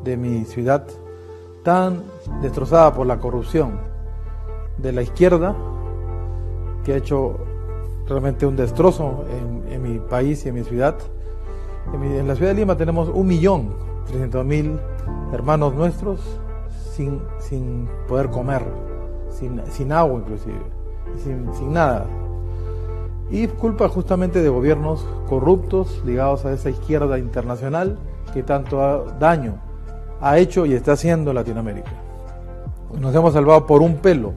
de 0.03 0.15
mi 0.15 0.45
ciudad, 0.45 0.87
tan 1.63 2.03
destrozada 2.41 2.93
por 2.93 3.05
la 3.05 3.19
corrupción 3.19 3.79
de 4.77 4.91
la 4.91 5.01
izquierda, 5.01 5.55
que 6.83 6.93
ha 6.93 6.97
hecho 6.97 7.37
realmente 8.07 8.45
un 8.45 8.55
destrozo 8.55 9.25
en, 9.69 9.81
mi 9.81 9.99
país 9.99 10.45
y 10.45 10.49
en 10.49 10.55
mi 10.55 10.63
ciudad. 10.63 10.95
En, 11.93 12.27
la 12.27 12.35
ciudad 12.35 12.51
de 12.51 12.55
Lima 12.55 12.77
tenemos 12.77 13.09
un 13.09 13.27
millón 13.27 13.75
trescientos 14.05 14.45
mil 14.45 14.79
hermanos 15.33 15.73
nuestros 15.73 16.19
sin, 16.93 17.21
sin 17.39 17.87
poder 18.07 18.29
comer 18.29 18.63
sin, 19.35 19.91
agua 19.91 20.19
inclusive, 20.19 20.61
sin, 21.23 21.53
sin 21.53 21.73
nada. 21.73 22.05
Y 23.29 23.47
culpa 23.47 23.89
justamente 23.89 24.41
de 24.41 24.49
gobiernos 24.49 25.05
corruptos 25.27 26.01
ligados 26.05 26.45
a 26.45 26.53
esa 26.53 26.69
izquierda 26.69 27.17
internacional 27.17 27.97
que 28.33 28.43
tanto 28.43 29.05
daño 29.19 29.55
ha 30.21 30.37
hecho 30.37 30.65
y 30.65 30.73
está 30.73 30.93
haciendo 30.93 31.33
Latinoamérica. 31.33 31.91
Nos 32.99 33.13
hemos 33.13 33.33
salvado 33.33 33.65
por 33.65 33.81
un 33.81 33.97
pelo 33.97 34.33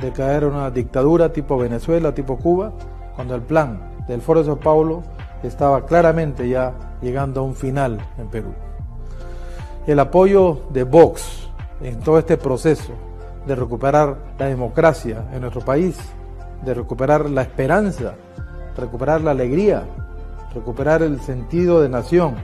de 0.00 0.12
caer 0.12 0.44
en 0.44 0.50
una 0.50 0.70
dictadura 0.70 1.32
tipo 1.32 1.56
Venezuela, 1.56 2.14
tipo 2.14 2.36
Cuba, 2.36 2.72
cuando 3.14 3.34
el 3.34 3.42
plan 3.42 3.80
del 4.08 4.20
Foro 4.20 4.40
de 4.40 4.46
Sao 4.46 4.58
Paulo 4.58 5.02
estaba 5.42 5.86
claramente 5.86 6.48
ya 6.48 6.74
llegando 7.00 7.40
a 7.40 7.44
un 7.44 7.54
final 7.54 7.98
en 8.18 8.28
Perú. 8.28 8.52
El 9.88 10.00
apoyo 10.00 10.66
de 10.68 10.82
Vox 10.82 11.48
en 11.80 11.98
todo 12.00 12.18
este 12.18 12.36
proceso 12.36 12.92
de 13.46 13.54
recuperar 13.54 14.34
la 14.38 14.44
democracia 14.44 15.26
en 15.32 15.40
nuestro 15.40 15.62
país, 15.62 15.96
de 16.62 16.74
recuperar 16.74 17.30
la 17.30 17.40
esperanza, 17.40 18.14
recuperar 18.76 19.22
la 19.22 19.30
alegría, 19.30 19.88
recuperar 20.52 21.02
el 21.02 21.18
sentido 21.22 21.80
de 21.80 21.88
nación 21.88 22.34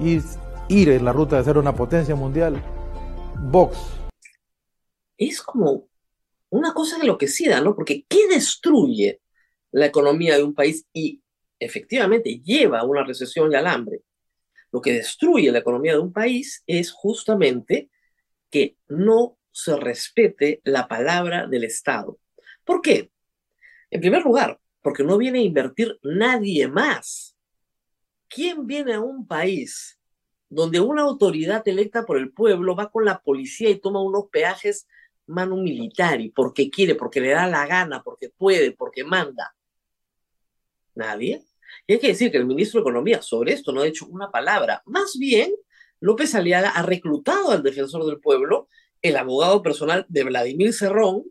y 0.00 0.20
ir 0.68 0.90
en 0.90 1.04
la 1.04 1.12
ruta 1.12 1.38
de 1.38 1.42
ser 1.42 1.58
una 1.58 1.74
potencia 1.74 2.14
mundial. 2.14 2.62
Vox. 3.50 3.76
Es 5.18 5.42
como 5.42 5.88
una 6.50 6.72
cosa 6.72 6.98
enloquecida, 7.00 7.60
¿no? 7.60 7.74
Porque 7.74 8.04
¿qué 8.08 8.28
destruye 8.28 9.20
la 9.72 9.86
economía 9.86 10.36
de 10.36 10.44
un 10.44 10.54
país 10.54 10.86
y 10.92 11.20
efectivamente 11.58 12.40
lleva 12.44 12.78
a 12.78 12.84
una 12.84 13.02
recesión 13.02 13.50
y 13.50 13.56
al 13.56 13.66
hambre? 13.66 14.02
Lo 14.72 14.80
que 14.80 14.94
destruye 14.94 15.52
la 15.52 15.58
economía 15.58 15.92
de 15.92 16.00
un 16.00 16.12
país 16.12 16.62
es 16.66 16.90
justamente 16.92 17.90
que 18.50 18.76
no 18.88 19.38
se 19.50 19.76
respete 19.76 20.60
la 20.64 20.88
palabra 20.88 21.46
del 21.46 21.64
Estado. 21.64 22.18
¿Por 22.64 22.82
qué? 22.82 23.10
En 23.90 24.00
primer 24.00 24.22
lugar, 24.22 24.60
porque 24.82 25.02
no 25.02 25.16
viene 25.16 25.38
a 25.38 25.42
invertir 25.42 25.98
nadie 26.02 26.68
más. 26.68 27.36
¿Quién 28.28 28.66
viene 28.66 28.94
a 28.94 29.00
un 29.00 29.26
país 29.26 29.98
donde 30.48 30.80
una 30.80 31.02
autoridad 31.02 31.66
electa 31.66 32.04
por 32.04 32.18
el 32.18 32.32
pueblo 32.32 32.76
va 32.76 32.90
con 32.90 33.04
la 33.04 33.20
policía 33.20 33.70
y 33.70 33.80
toma 33.80 34.02
unos 34.02 34.26
peajes 34.30 34.86
mano 35.26 35.56
militar 35.56 36.20
y 36.20 36.30
porque 36.30 36.70
quiere, 36.70 36.94
porque 36.94 37.20
le 37.20 37.30
da 37.30 37.46
la 37.46 37.66
gana, 37.66 38.02
porque 38.02 38.30
puede, 38.30 38.72
porque 38.72 39.04
manda? 39.04 39.54
Nadie. 40.94 41.44
Y 41.86 41.94
hay 41.94 41.98
que 41.98 42.08
decir 42.08 42.30
que 42.30 42.38
el 42.38 42.46
ministro 42.46 42.80
de 42.80 42.82
Economía 42.82 43.22
sobre 43.22 43.52
esto 43.52 43.72
no 43.72 43.80
ha 43.80 43.84
dicho 43.84 44.06
una 44.06 44.30
palabra. 44.30 44.82
Más 44.86 45.16
bien, 45.18 45.52
López 46.00 46.34
Aliaga 46.34 46.70
ha 46.70 46.82
reclutado 46.82 47.50
al 47.50 47.62
defensor 47.62 48.04
del 48.06 48.20
pueblo 48.20 48.68
el 49.02 49.16
abogado 49.16 49.62
personal 49.62 50.06
de 50.08 50.24
Vladimir 50.24 50.72
Cerrón, 50.72 51.24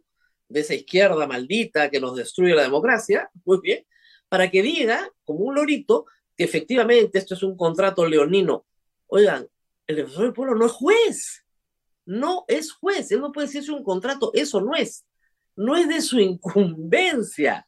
de 0.48 0.60
esa 0.62 0.76
izquierda 0.76 1.28
maldita 1.28 1.90
que 1.90 2.00
nos 2.00 2.16
destruye 2.16 2.54
la 2.54 2.64
democracia, 2.64 3.30
muy 3.44 3.60
bien, 3.62 3.86
para 4.30 4.50
que 4.50 4.62
diga, 4.62 5.10
como 5.24 5.40
un 5.40 5.56
lorito, 5.56 6.06
que 6.38 6.44
efectivamente 6.44 7.18
esto 7.18 7.34
es 7.34 7.44
un 7.44 7.56
contrato 7.58 8.06
leonino. 8.06 8.66
Oigan, 9.08 9.48
el 9.88 9.96
defensor 9.96 10.24
del 10.24 10.34
pueblo 10.34 10.56
no 10.56 10.66
es 10.66 10.72
juez, 10.72 11.46
no 12.06 12.46
es 12.48 12.72
juez, 12.72 13.12
él 13.12 13.22
no 13.22 13.32
puede 13.32 13.48
decir 13.48 13.64
si 13.64 13.72
un 13.72 13.84
contrato, 13.84 14.32
eso 14.34 14.62
no 14.62 14.76
es, 14.76 15.06
no 15.56 15.76
es 15.76 15.88
de 15.88 16.02
su 16.02 16.20
incumbencia. 16.20 17.68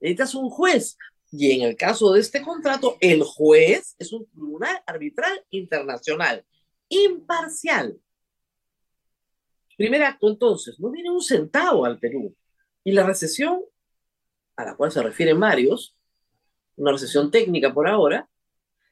Necesitas 0.00 0.34
un 0.34 0.50
juez. 0.50 0.96
Y 1.38 1.52
en 1.52 1.68
el 1.68 1.76
caso 1.76 2.12
de 2.12 2.20
este 2.20 2.40
contrato, 2.40 2.96
el 2.98 3.22
juez 3.22 3.94
es 3.98 4.10
un 4.10 4.26
tribunal 4.26 4.82
arbitral 4.86 5.44
internacional, 5.50 6.42
imparcial. 6.88 8.00
Primer 9.76 10.02
acto, 10.02 10.30
entonces, 10.30 10.80
no 10.80 10.90
viene 10.90 11.10
un 11.10 11.20
centavo 11.20 11.84
al 11.84 11.98
Perú. 11.98 12.34
Y 12.82 12.92
la 12.92 13.04
recesión, 13.04 13.60
a 14.56 14.64
la 14.64 14.76
cual 14.76 14.90
se 14.90 15.02
refieren 15.02 15.38
varios, 15.38 15.94
una 16.76 16.92
recesión 16.92 17.30
técnica 17.30 17.74
por 17.74 17.86
ahora, 17.86 18.26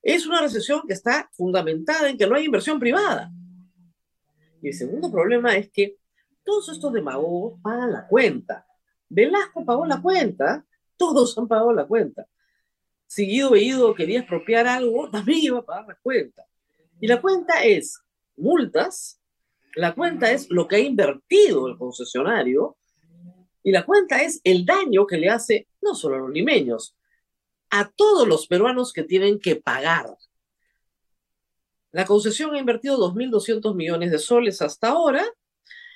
es 0.02 0.26
una 0.26 0.42
recesión 0.42 0.82
que 0.86 0.92
está 0.92 1.30
fundamentada 1.32 2.10
en 2.10 2.18
que 2.18 2.26
no 2.26 2.36
hay 2.36 2.44
inversión 2.44 2.78
privada. 2.78 3.32
Y 4.60 4.68
el 4.68 4.74
segundo 4.74 5.10
problema 5.10 5.56
es 5.56 5.70
que 5.70 5.96
todos 6.42 6.68
estos 6.68 6.92
demagogos 6.92 7.58
pagan 7.62 7.90
la 7.90 8.06
cuenta. 8.06 8.66
Velasco 9.08 9.64
pagó 9.64 9.86
la 9.86 10.02
cuenta, 10.02 10.66
todos 10.98 11.38
han 11.38 11.48
pagado 11.48 11.72
la 11.72 11.86
cuenta. 11.86 12.26
Si 13.06 13.26
Guido 13.26 13.50
Bellido 13.50 13.94
quería 13.94 14.20
expropiar 14.20 14.66
algo, 14.66 15.10
también 15.10 15.40
iba 15.40 15.58
a 15.58 15.64
pagar 15.64 15.86
la 15.88 15.98
cuenta. 16.02 16.46
Y 17.00 17.06
la 17.06 17.20
cuenta 17.20 17.64
es 17.64 18.00
multas, 18.36 19.20
la 19.76 19.94
cuenta 19.94 20.30
es 20.30 20.48
lo 20.50 20.68
que 20.68 20.76
ha 20.76 20.80
invertido 20.80 21.68
el 21.68 21.76
concesionario 21.76 22.76
y 23.62 23.72
la 23.72 23.84
cuenta 23.84 24.22
es 24.22 24.40
el 24.44 24.64
daño 24.64 25.06
que 25.06 25.16
le 25.16 25.30
hace 25.30 25.68
no 25.80 25.94
solo 25.94 26.16
a 26.16 26.18
los 26.18 26.30
limeños, 26.30 26.96
a 27.70 27.90
todos 27.90 28.28
los 28.28 28.46
peruanos 28.46 28.92
que 28.92 29.02
tienen 29.02 29.40
que 29.40 29.56
pagar. 29.56 30.06
La 31.90 32.04
concesión 32.04 32.54
ha 32.54 32.58
invertido 32.58 32.98
2.200 32.98 33.74
millones 33.74 34.10
de 34.10 34.18
soles 34.18 34.60
hasta 34.62 34.88
ahora. 34.88 35.24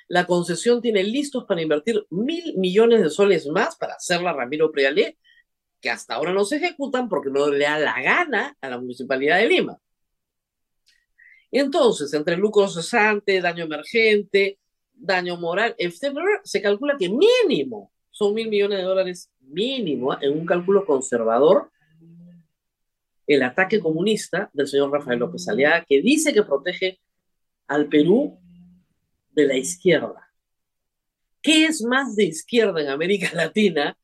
La 0.07 0.25
concesión 0.25 0.81
tiene 0.81 1.03
listos 1.03 1.45
para 1.45 1.61
invertir 1.61 2.05
mil 2.09 2.57
millones 2.57 3.01
de 3.01 3.09
soles 3.09 3.47
más 3.47 3.75
para 3.75 3.95
hacerla 3.95 4.33
Ramiro 4.33 4.71
Prialé, 4.71 5.17
que 5.81 5.89
hasta 5.89 6.15
ahora 6.15 6.33
no 6.33 6.45
se 6.45 6.57
ejecutan 6.57 7.07
porque 7.07 7.29
no 7.29 7.49
le 7.49 7.65
da 7.65 7.79
la 7.79 8.01
gana 8.01 8.57
a 8.59 8.69
la 8.69 8.77
Municipalidad 8.77 9.37
de 9.37 9.47
Lima. 9.47 9.79
Entonces, 11.51 12.13
entre 12.13 12.37
lucro 12.37 12.67
cesante, 12.67 13.41
daño 13.41 13.63
emergente, 13.63 14.59
daño 14.93 15.37
moral, 15.37 15.75
se 16.43 16.61
calcula 16.61 16.95
que 16.97 17.09
mínimo 17.09 17.91
son 18.11 18.33
mil 18.33 18.49
millones 18.49 18.79
de 18.79 18.83
dólares 18.83 19.31
mínimo, 19.39 20.21
en 20.21 20.37
un 20.37 20.45
cálculo 20.45 20.85
conservador, 20.85 21.71
el 23.25 23.43
ataque 23.43 23.79
comunista 23.79 24.49
del 24.53 24.67
señor 24.67 24.91
Rafael 24.91 25.19
López 25.19 25.47
Aliaga, 25.47 25.85
que 25.87 26.01
dice 26.01 26.33
que 26.33 26.43
protege 26.43 26.99
al 27.67 27.87
Perú 27.87 28.37
de 29.31 29.45
la 29.45 29.55
izquierda. 29.55 30.27
¿Qué 31.41 31.65
es 31.65 31.81
más 31.81 32.15
de 32.15 32.25
izquierda 32.25 32.81
en 32.81 32.89
América 32.89 33.29
Latina 33.33 33.97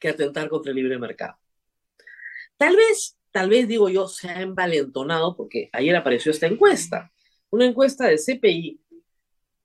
que 0.00 0.08
atentar 0.08 0.48
contra 0.48 0.70
el 0.70 0.76
libre 0.76 0.98
mercado? 0.98 1.38
Tal 2.56 2.74
vez, 2.74 3.16
tal 3.30 3.48
vez 3.48 3.68
digo 3.68 3.88
yo, 3.88 4.08
se 4.08 4.28
ha 4.28 4.42
envalentonado 4.42 5.36
porque 5.36 5.70
ayer 5.72 5.94
apareció 5.94 6.32
esta 6.32 6.48
encuesta, 6.48 7.12
una 7.50 7.66
encuesta 7.66 8.06
de 8.06 8.18
CPI 8.18 8.80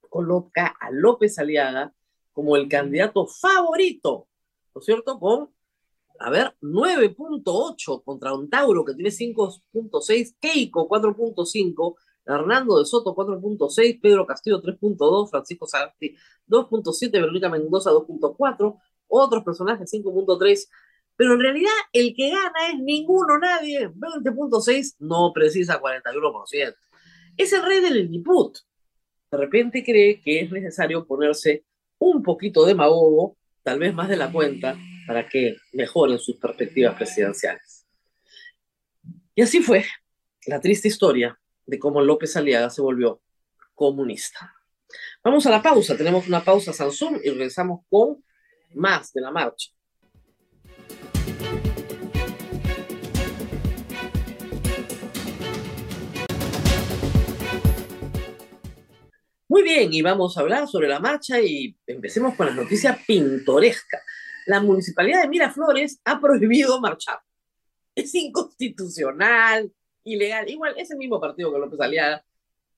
coloca 0.09 0.67
a 0.79 0.91
López 0.91 1.39
Aliaga 1.39 1.93
como 2.31 2.55
el 2.55 2.67
candidato 2.69 3.25
favorito 3.25 4.27
¿no 4.75 4.79
es 4.79 4.85
cierto? 4.85 5.17
Con, 5.19 5.49
a 6.19 6.29
ver, 6.29 6.53
9.8 6.61 8.03
contra 8.03 8.33
un 8.33 8.49
Tauro 8.49 8.83
que 8.83 8.93
tiene 8.93 9.09
5.6, 9.09 10.35
Keiko 10.39 10.87
4.5, 10.87 11.95
Hernando 12.25 12.79
de 12.79 12.85
Soto 12.85 13.15
4.6, 13.15 14.01
Pedro 14.01 14.25
Castillo 14.25 14.61
3.2, 14.61 15.29
Francisco 15.29 15.65
Sagasti 15.65 16.15
2.7, 16.47 17.11
Verónica 17.11 17.49
Mendoza 17.49 17.91
2.4, 17.91 18.77
otros 19.21 19.43
personajes 19.43 19.91
5.3, 19.91 20.67
pero 21.15 21.33
en 21.33 21.39
realidad 21.39 21.71
el 21.93 22.13
que 22.15 22.29
gana 22.29 22.69
es 22.71 22.79
ninguno, 22.79 23.37
nadie, 23.39 23.89
20.6 23.89 24.95
no 24.99 25.31
precisa 25.33 25.81
41%. 25.81 26.75
Es 27.37 27.53
el 27.53 27.63
rey 27.63 27.79
del 27.81 28.13
input. 28.13 28.57
De 29.31 29.37
repente 29.37 29.83
cree 29.83 30.21
que 30.21 30.41
es 30.41 30.51
necesario 30.51 31.05
ponerse 31.05 31.65
un 31.97 32.21
poquito 32.23 32.65
de 32.65 32.75
magogo 32.75 33.37
tal 33.65 33.79
vez 33.79 33.95
más 33.95 34.07
de 34.07 34.15
la 34.15 34.31
cuenta, 34.31 34.77
para 35.07 35.27
que 35.27 35.57
mejoren 35.73 36.19
sus 36.19 36.37
perspectivas 36.37 36.95
presidenciales. 36.95 37.87
Y 39.33 39.41
así 39.41 39.59
fue 39.59 39.83
la 40.45 40.61
triste 40.61 40.87
historia 40.87 41.37
de 41.65 41.79
cómo 41.79 41.99
López 41.99 42.37
Aliaga 42.37 42.69
se 42.69 42.83
volvió 42.83 43.21
comunista. 43.73 44.53
Vamos 45.23 45.47
a 45.47 45.49
la 45.49 45.63
pausa, 45.63 45.97
tenemos 45.97 46.27
una 46.27 46.43
pausa 46.43 46.73
Samsung 46.73 47.17
y 47.23 47.29
regresamos 47.29 47.81
con 47.89 48.23
más 48.75 49.11
de 49.13 49.21
la 49.21 49.31
marcha. 49.31 49.71
Muy 59.47 59.63
bien, 59.63 59.93
y 59.93 60.01
vamos 60.01 60.37
a 60.37 60.41
hablar 60.41 60.67
sobre 60.67 60.89
la 60.89 60.99
marcha 60.99 61.39
y 61.39 61.77
empecemos 61.87 62.35
con 62.35 62.47
la 62.47 62.53
noticia 62.53 62.99
pintoresca. 63.07 64.01
La 64.47 64.59
municipalidad 64.59 65.21
de 65.21 65.29
Miraflores 65.29 66.01
ha 66.03 66.19
prohibido 66.19 66.81
marchar. 66.81 67.19
Es 67.95 68.13
inconstitucional, 68.15 69.71
ilegal. 70.03 70.49
Igual, 70.49 70.75
ese 70.77 70.95
mismo 70.95 71.21
partido 71.21 71.53
que 71.53 71.59
López 71.59 71.79
Aliaga 71.79 72.25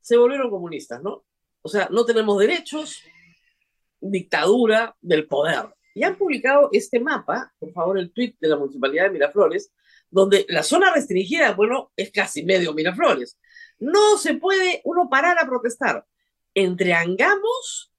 se 0.01 0.17
volvieron 0.17 0.49
comunistas, 0.51 1.01
¿no? 1.01 1.25
O 1.62 1.69
sea, 1.69 1.89
no 1.91 2.05
tenemos 2.05 2.39
derechos, 2.39 3.01
dictadura 3.99 4.95
del 5.01 5.27
poder. 5.27 5.73
Y 5.97 6.03
han 6.03 6.15
publicado 6.15 6.69
este 6.73 6.99
mapa, 6.99 7.51
por 7.57 7.73
favor, 7.73 7.97
el 7.97 8.12
tweet 8.12 8.36
de 8.39 8.49
la 8.49 8.55
municipalidad 8.55 9.05
de 9.05 9.10
Miraflores, 9.10 9.73
donde 10.12 10.45
la 10.47 10.62
zona 10.62 10.93
restringida, 10.93 11.55
bueno, 11.55 11.91
es 11.95 12.12
casi 12.12 12.43
medio 12.43 12.71
Miraflores. 12.75 13.39
No 13.79 14.15
se 14.19 14.36
puede 14.36 14.81
uno 14.83 15.10
parar 15.10 15.39
a 15.39 15.47
protestar 15.47 16.05
entre 16.53 16.93
Angamos, 16.93 17.91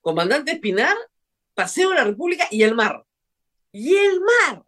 Comandante 0.00 0.50
Espinar, 0.50 0.96
Paseo 1.54 1.90
de 1.90 1.94
la 1.94 2.04
República 2.04 2.48
y 2.50 2.64
el 2.64 2.74
mar. 2.74 3.04
Y 3.70 3.94
el 3.94 4.20
mar, 4.20 4.64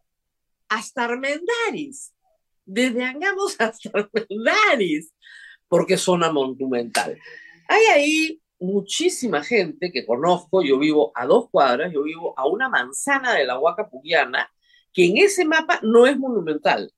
hasta 0.68 1.06
Armendaris. 1.06 2.14
Desde 2.64 3.04
Angamos 3.04 3.56
hasta 3.58 3.90
Armendaris, 3.92 5.12
porque 5.66 5.96
zona 5.96 6.30
monumental. 6.30 7.18
Hay 7.66 7.84
ahí 7.86 8.42
muchísima 8.60 9.42
gente 9.42 9.92
que 9.92 10.06
conozco, 10.06 10.62
yo 10.62 10.78
vivo 10.78 11.12
a 11.14 11.26
dos 11.26 11.48
cuadras, 11.50 11.92
yo 11.92 12.02
vivo 12.02 12.34
a 12.36 12.46
una 12.46 12.68
manzana 12.68 13.34
de 13.34 13.44
la 13.44 13.58
Huaca 13.58 13.88
Pugiana, 13.88 14.50
que 14.92 15.06
en 15.06 15.18
ese 15.18 15.44
mapa 15.44 15.80
no 15.82 16.06
es 16.06 16.18
monumental, 16.18 16.92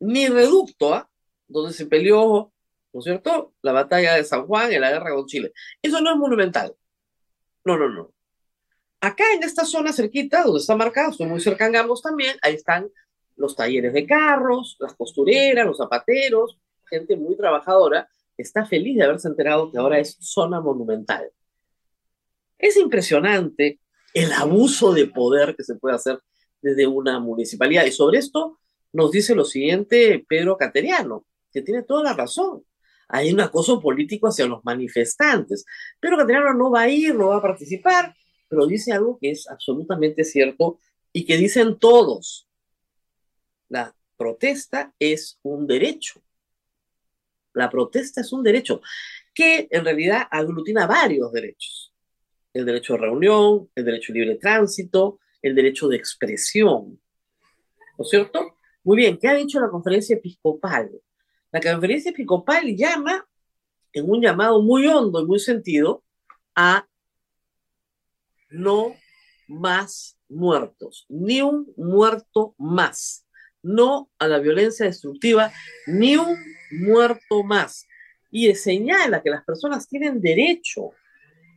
ni 0.00 0.28
reducto, 0.28 0.94
¿ah? 0.94 1.08
donde 1.48 1.72
se 1.72 1.86
peleó 1.86 2.52
¿no 2.94 3.00
es 3.00 3.04
cierto? 3.04 3.54
La 3.60 3.72
batalla 3.72 4.14
de 4.14 4.24
San 4.24 4.46
Juan 4.46 4.72
y 4.72 4.78
la 4.78 4.90
guerra 4.90 5.12
con 5.12 5.26
Chile. 5.26 5.52
Eso 5.82 6.00
no 6.00 6.12
es 6.12 6.16
monumental. 6.16 6.74
No, 7.64 7.76
no, 7.76 7.88
no. 7.88 8.12
Acá 9.00 9.24
en 9.34 9.42
esta 9.42 9.64
zona 9.64 9.92
cerquita, 9.92 10.44
donde 10.44 10.60
está 10.60 10.76
marcado, 10.76 11.10
estoy 11.10 11.26
muy 11.26 11.40
cerca 11.40 11.66
en 11.66 11.76
ambos 11.76 12.00
también, 12.00 12.36
ahí 12.40 12.54
están 12.54 12.88
los 13.36 13.56
talleres 13.56 13.92
de 13.92 14.06
carros, 14.06 14.76
las 14.78 14.94
costureras, 14.94 15.66
los 15.66 15.76
zapateros, 15.76 16.56
gente 16.88 17.16
muy 17.16 17.36
trabajadora, 17.36 18.08
está 18.36 18.64
feliz 18.66 18.96
de 18.96 19.04
haberse 19.04 19.28
enterado 19.28 19.70
que 19.70 19.78
ahora 19.78 19.98
es 19.98 20.16
zona 20.20 20.60
monumental. 20.60 21.30
Es 22.58 22.76
impresionante 22.76 23.80
el 24.12 24.32
abuso 24.32 24.92
de 24.92 25.06
poder 25.06 25.56
que 25.56 25.64
se 25.64 25.76
puede 25.76 25.96
hacer 25.96 26.20
desde 26.62 26.86
una 26.86 27.18
municipalidad. 27.20 27.84
Y 27.84 27.92
sobre 27.92 28.18
esto 28.18 28.60
nos 28.92 29.10
dice 29.10 29.34
lo 29.34 29.44
siguiente 29.44 30.24
Pedro 30.28 30.56
Cateriano, 30.56 31.26
que 31.52 31.62
tiene 31.62 31.82
toda 31.82 32.02
la 32.02 32.12
razón 32.14 32.64
hay 33.08 33.32
un 33.32 33.40
acoso 33.40 33.80
político 33.80 34.28
hacia 34.28 34.46
los 34.46 34.64
manifestantes. 34.64 35.64
Pero 36.00 36.16
Caterano 36.16 36.54
no 36.54 36.70
va 36.70 36.82
a 36.82 36.88
ir, 36.88 37.14
no 37.14 37.28
va 37.28 37.36
a 37.36 37.42
participar, 37.42 38.14
pero 38.48 38.66
dice 38.66 38.92
algo 38.92 39.18
que 39.20 39.30
es 39.30 39.48
absolutamente 39.48 40.24
cierto 40.24 40.78
y 41.12 41.24
que 41.24 41.36
dicen 41.36 41.78
todos. 41.78 42.48
La 43.68 43.94
protesta 44.16 44.92
es 44.98 45.38
un 45.42 45.66
derecho. 45.66 46.20
La 47.54 47.70
protesta 47.70 48.20
es 48.20 48.32
un 48.32 48.42
derecho 48.42 48.80
que 49.32 49.68
en 49.70 49.84
realidad 49.84 50.22
aglutina 50.30 50.86
varios 50.86 51.32
derechos. 51.32 51.92
El 52.52 52.64
derecho 52.66 52.94
de 52.94 53.00
reunión, 53.00 53.70
el 53.74 53.84
derecho 53.84 54.12
de 54.12 54.20
libre 54.20 54.36
tránsito, 54.36 55.18
el 55.42 55.54
derecho 55.54 55.88
de 55.88 55.96
expresión. 55.96 57.00
¿No 57.98 58.04
es 58.04 58.10
cierto? 58.10 58.56
Muy 58.82 58.96
bien, 58.96 59.18
¿qué 59.18 59.28
ha 59.28 59.34
dicho 59.34 59.60
la 59.60 59.70
conferencia 59.70 60.16
episcopal? 60.16 60.90
La 61.50 61.60
conferencia 61.60 62.10
episcopal 62.10 62.64
llama, 62.76 63.26
en 63.92 64.10
un 64.10 64.20
llamado 64.20 64.60
muy 64.62 64.86
hondo 64.86 65.20
y 65.20 65.26
muy 65.26 65.38
sentido, 65.38 66.02
a 66.54 66.86
no 68.50 68.94
más 69.48 70.18
muertos, 70.28 71.06
ni 71.08 71.42
un 71.42 71.72
muerto 71.76 72.54
más, 72.58 73.26
no 73.62 74.10
a 74.18 74.28
la 74.28 74.38
violencia 74.38 74.86
destructiva, 74.86 75.52
ni 75.86 76.16
un 76.16 76.36
muerto 76.80 77.42
más. 77.42 77.86
Y 78.30 78.52
señala 78.54 79.22
que 79.22 79.30
las 79.30 79.44
personas 79.44 79.88
tienen 79.88 80.20
derecho 80.20 80.90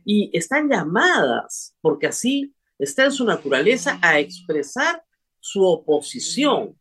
y 0.04 0.30
están 0.32 0.68
llamadas, 0.68 1.74
porque 1.80 2.06
así 2.06 2.54
está 2.78 3.04
en 3.04 3.12
su 3.12 3.24
naturaleza, 3.24 3.98
a 4.02 4.18
expresar 4.20 5.02
su 5.40 5.64
oposición 5.64 6.78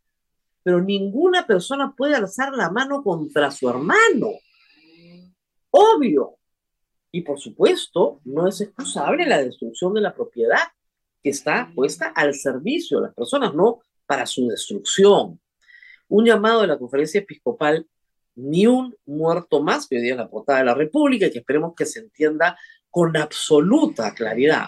pero 0.67 0.82
ninguna 0.82 1.47
persona 1.47 1.93
puede 1.95 2.13
alzar 2.13 2.54
la 2.54 2.69
mano 2.69 3.02
contra 3.02 3.50
su 3.52 3.69
hermano. 3.69 4.32
Obvio. 5.69 6.39
Y 7.10 7.21
por 7.21 7.39
supuesto, 7.39 8.19
no 8.26 8.50
es 8.50 8.60
excusable 8.60 9.26
la 9.26 9.41
destrucción 9.41 9.93
de 9.93 10.02
la 10.02 10.13
propiedad 10.13 10.60
que 11.23 11.30
está 11.30 11.71
puesta 11.73 12.08
al 12.08 12.34
servicio 12.34 12.97
de 12.97 13.06
las 13.06 13.15
personas, 13.15 13.54
no 13.54 13.80
para 14.06 14.26
su 14.26 14.45
destrucción. 14.50 15.39
Un 16.10 16.26
llamado 16.26 16.60
de 16.60 16.67
la 16.67 16.78
conferencia 16.78 17.21
episcopal, 17.21 17.88
ni 18.38 18.67
un 18.67 18.95
muerto 19.06 19.62
más, 19.63 19.88
que 19.88 19.95
hoy 19.97 20.04
día 20.04 20.12
es 20.12 20.17
la 20.17 20.30
portada 20.30 20.60
de 20.60 20.65
la 20.65 20.76
República 20.76 21.26
y 21.26 21.32
que 21.32 21.39
esperemos 21.39 21.73
que 21.76 21.86
se 21.86 22.00
entienda 22.00 22.58
con 22.89 23.17
absoluta 23.17 24.13
claridad. 24.13 24.67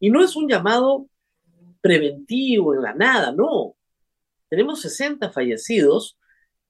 Y 0.00 0.10
no 0.10 0.22
es 0.22 0.34
un 0.36 0.48
llamado 0.48 1.06
preventivo 1.80 2.74
en 2.74 2.82
la 2.82 2.94
nada, 2.94 3.32
no. 3.32 3.76
Tenemos 4.48 4.80
60 4.80 5.30
fallecidos, 5.30 6.18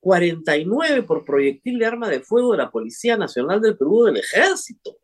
49 0.01 1.03
por 1.03 1.25
proyectil 1.25 1.79
de 1.79 1.87
arma 1.87 2.09
de 2.09 2.21
fuego 2.21 2.53
de 2.53 2.59
la 2.59 2.71
Policía 2.71 3.17
Nacional 3.17 3.61
del 3.61 3.79
Perú 3.79 4.05
del 4.05 4.19
Ejército. 4.19 4.99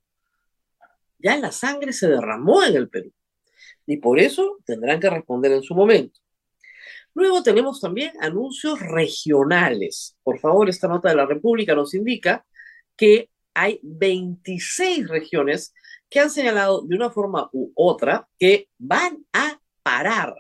Ya 1.19 1.39
la 1.39 1.53
sangre 1.53 1.95
se 1.95 2.07
derramó 2.07 2.63
en 2.65 2.77
el 2.77 2.91
Perú. 2.91 3.11
Y 3.87 3.97
por 3.97 4.19
eso 4.19 4.59
tendrán 4.67 5.01
que 5.01 5.09
responder 5.09 5.53
en 5.53 5.63
su 5.63 5.75
momento. 5.75 6.21
Luego 7.15 7.43
tenemos 7.43 7.81
también 7.81 8.13
anuncios 8.21 8.81
regionales. 8.81 10.17
Por 10.23 10.39
favor, 10.41 10.69
esta 10.69 10.89
nota 10.89 11.09
de 11.09 11.17
la 11.17 11.27
República 11.27 11.75
nos 11.75 11.95
indica 11.95 12.45
que 12.97 13.31
hay 13.55 13.79
26 13.83 15.09
regiones 15.09 15.73
que 16.11 16.21
han 16.21 16.31
señalado 16.31 16.83
de 16.83 16.97
una 16.97 17.11
forma 17.11 17.49
u 17.53 17.73
otra 17.75 18.29
que 18.39 18.69
van 18.79 19.25
a 19.33 19.61
parar. 19.83 20.35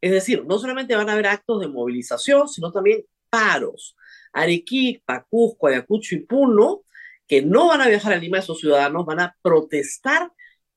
Es 0.00 0.10
decir, 0.12 0.44
no 0.46 0.58
solamente 0.58 0.96
van 0.96 1.08
a 1.08 1.12
haber 1.12 1.26
actos 1.26 1.60
de 1.60 1.68
movilización, 1.68 2.48
sino 2.48 2.72
también 2.72 3.04
paros. 3.30 3.96
Arequipa, 4.32 5.26
Cusco, 5.28 5.66
Ayacucho 5.66 6.14
y 6.14 6.20
Puno, 6.20 6.82
que 7.26 7.42
no 7.42 7.68
van 7.68 7.80
a 7.80 7.88
viajar 7.88 8.12
a 8.12 8.16
Lima, 8.16 8.38
esos 8.38 8.60
ciudadanos 8.60 9.06
van 9.06 9.20
a 9.20 9.36
protestar 9.42 10.30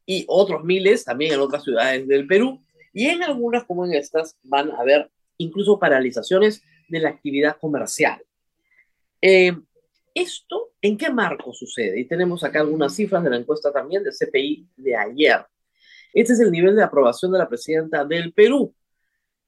y 0.05 0.25
otros 0.27 0.63
miles 0.63 1.03
también 1.03 1.33
en 1.33 1.39
otras 1.39 1.63
ciudades 1.63 2.07
del 2.07 2.27
Perú. 2.27 2.61
Y 2.93 3.07
en 3.07 3.23
algunas, 3.23 3.65
como 3.65 3.85
en 3.85 3.93
estas, 3.93 4.37
van 4.43 4.71
a 4.71 4.79
haber 4.79 5.11
incluso 5.37 5.79
paralizaciones 5.79 6.63
de 6.87 6.99
la 6.99 7.09
actividad 7.09 7.57
comercial. 7.57 8.21
Eh, 9.21 9.55
¿Esto 10.13 10.71
en 10.81 10.97
qué 10.97 11.11
marco 11.11 11.53
sucede? 11.53 11.99
Y 11.99 12.05
tenemos 12.05 12.43
acá 12.43 12.61
algunas 12.61 12.95
cifras 12.95 13.23
de 13.23 13.29
la 13.29 13.37
encuesta 13.37 13.71
también 13.71 14.03
del 14.03 14.13
CPI 14.13 14.67
de 14.75 14.95
ayer. 14.95 15.45
Este 16.13 16.33
es 16.33 16.39
el 16.39 16.51
nivel 16.51 16.75
de 16.75 16.83
aprobación 16.83 17.31
de 17.31 17.37
la 17.37 17.47
presidenta 17.47 18.03
del 18.03 18.33
Perú. 18.33 18.73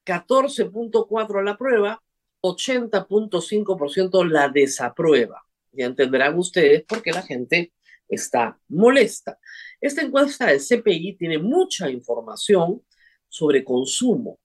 14.4 0.06 1.44
la 1.44 1.58
prueba, 1.58 2.02
80.5% 2.42 4.24
la 4.30 4.50
desaprueba. 4.50 5.44
Ya 5.72 5.86
entenderán 5.86 6.38
ustedes 6.38 6.84
por 6.84 7.02
qué 7.02 7.12
la 7.12 7.24
gente 7.24 7.74
está 8.08 8.60
molesta. 8.68 9.40
Esta 9.80 10.02
encuesta 10.02 10.48
del 10.48 10.60
CPI 10.60 11.16
tiene 11.18 11.38
mucha 11.38 11.90
información 11.90 12.84
sobre 13.28 13.64
consumo, 13.64 14.40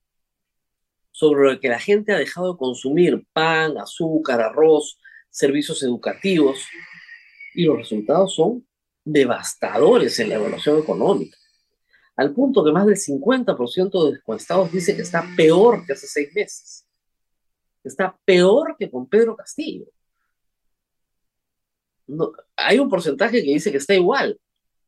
sobre 1.14 1.52
lo 1.52 1.60
que 1.60 1.68
la 1.68 1.78
gente 1.78 2.12
ha 2.12 2.18
dejado 2.18 2.52
de 2.52 2.58
consumir, 2.58 3.24
pan, 3.32 3.78
azúcar, 3.78 4.40
arroz, 4.40 4.98
servicios 5.30 5.80
educativos, 5.84 6.66
y 7.54 7.66
los 7.66 7.76
resultados 7.76 8.34
son 8.34 8.66
devastadores 9.04 10.18
en 10.18 10.30
la 10.30 10.34
evaluación 10.34 10.76
económica, 10.76 11.38
al 12.16 12.34
punto 12.34 12.64
que 12.64 12.72
más 12.72 12.84
del 12.84 12.96
50% 12.96 14.04
de 14.06 14.12
descuestados 14.12 14.72
dice 14.72 14.96
que 14.96 15.02
está 15.02 15.24
peor 15.36 15.86
que 15.86 15.92
hace 15.92 16.08
seis 16.08 16.34
meses, 16.34 16.84
está 17.84 18.18
peor 18.24 18.74
que 18.76 18.90
con 18.90 19.06
Pedro 19.08 19.36
Castillo. 19.36 19.86
No, 22.08 22.32
hay 22.56 22.80
un 22.80 22.88
porcentaje 22.88 23.40
que 23.40 23.52
dice 23.52 23.70
que 23.70 23.78
está 23.78 23.94
igual, 23.94 24.40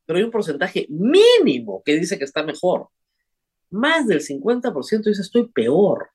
pero 0.05 0.19
hay 0.19 0.25
un 0.25 0.33
porcentaje 0.33 0.89
mínimo 0.89 1.85
que 1.85 1.95
dice 1.95 2.19
que 2.19 2.25
está 2.25 2.43
mejor. 2.43 2.89
Más 3.71 4.09
del 4.09 4.21
50% 4.21 5.05
dice 5.05 5.23
estoy 5.23 5.47
peor. 5.47 6.11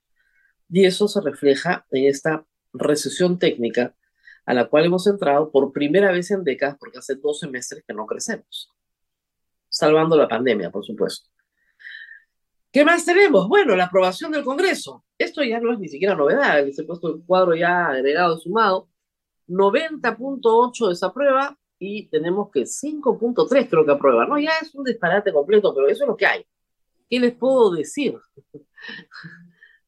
Y 0.71 0.85
eso 0.85 1.07
se 1.07 1.21
refleja 1.21 1.85
en 1.91 2.05
esta 2.05 2.45
recesión 2.73 3.37
técnica 3.37 3.93
a 4.45 4.53
la 4.53 4.67
cual 4.67 4.85
hemos 4.85 5.05
entrado 5.05 5.51
por 5.51 5.71
primera 5.71 6.11
vez 6.11 6.31
en 6.31 6.43
décadas, 6.43 6.77
porque 6.79 6.97
hace 6.97 7.15
dos 7.15 7.39
semestres 7.39 7.83
que 7.85 7.93
no 7.93 8.05
crecemos. 8.05 8.71
Salvando 9.69 10.17
la 10.17 10.27
pandemia, 10.27 10.71
por 10.71 10.85
supuesto. 10.85 11.29
¿Qué 12.71 12.85
más 12.85 13.05
tenemos? 13.05 13.47
Bueno, 13.49 13.75
la 13.75 13.85
aprobación 13.85 14.31
del 14.31 14.43
Congreso. 14.43 15.03
Esto 15.17 15.43
ya 15.43 15.59
no 15.59 15.73
es 15.73 15.79
ni 15.79 15.89
siquiera 15.89 16.15
novedad, 16.15 16.65
se 16.71 16.81
ha 16.81 16.87
puesto 16.87 17.09
el 17.09 17.23
cuadro 17.25 17.53
ya 17.53 17.87
agregado, 17.87 18.37
sumado. 18.39 18.89
90.8 19.47 20.87
desaprueba 20.87 21.57
y 21.77 22.07
tenemos 22.07 22.49
que 22.51 22.61
5.3 22.61 23.69
creo 23.69 23.85
que 23.85 23.91
aprueba. 23.91 24.25
No, 24.25 24.39
ya 24.39 24.51
es 24.61 24.73
un 24.73 24.85
disparate 24.85 25.33
completo, 25.33 25.75
pero 25.75 25.89
eso 25.89 26.05
es 26.05 26.07
lo 26.07 26.15
que 26.15 26.25
hay. 26.25 26.45
¿Qué 27.09 27.19
les 27.19 27.35
puedo 27.35 27.71
decir? 27.71 28.17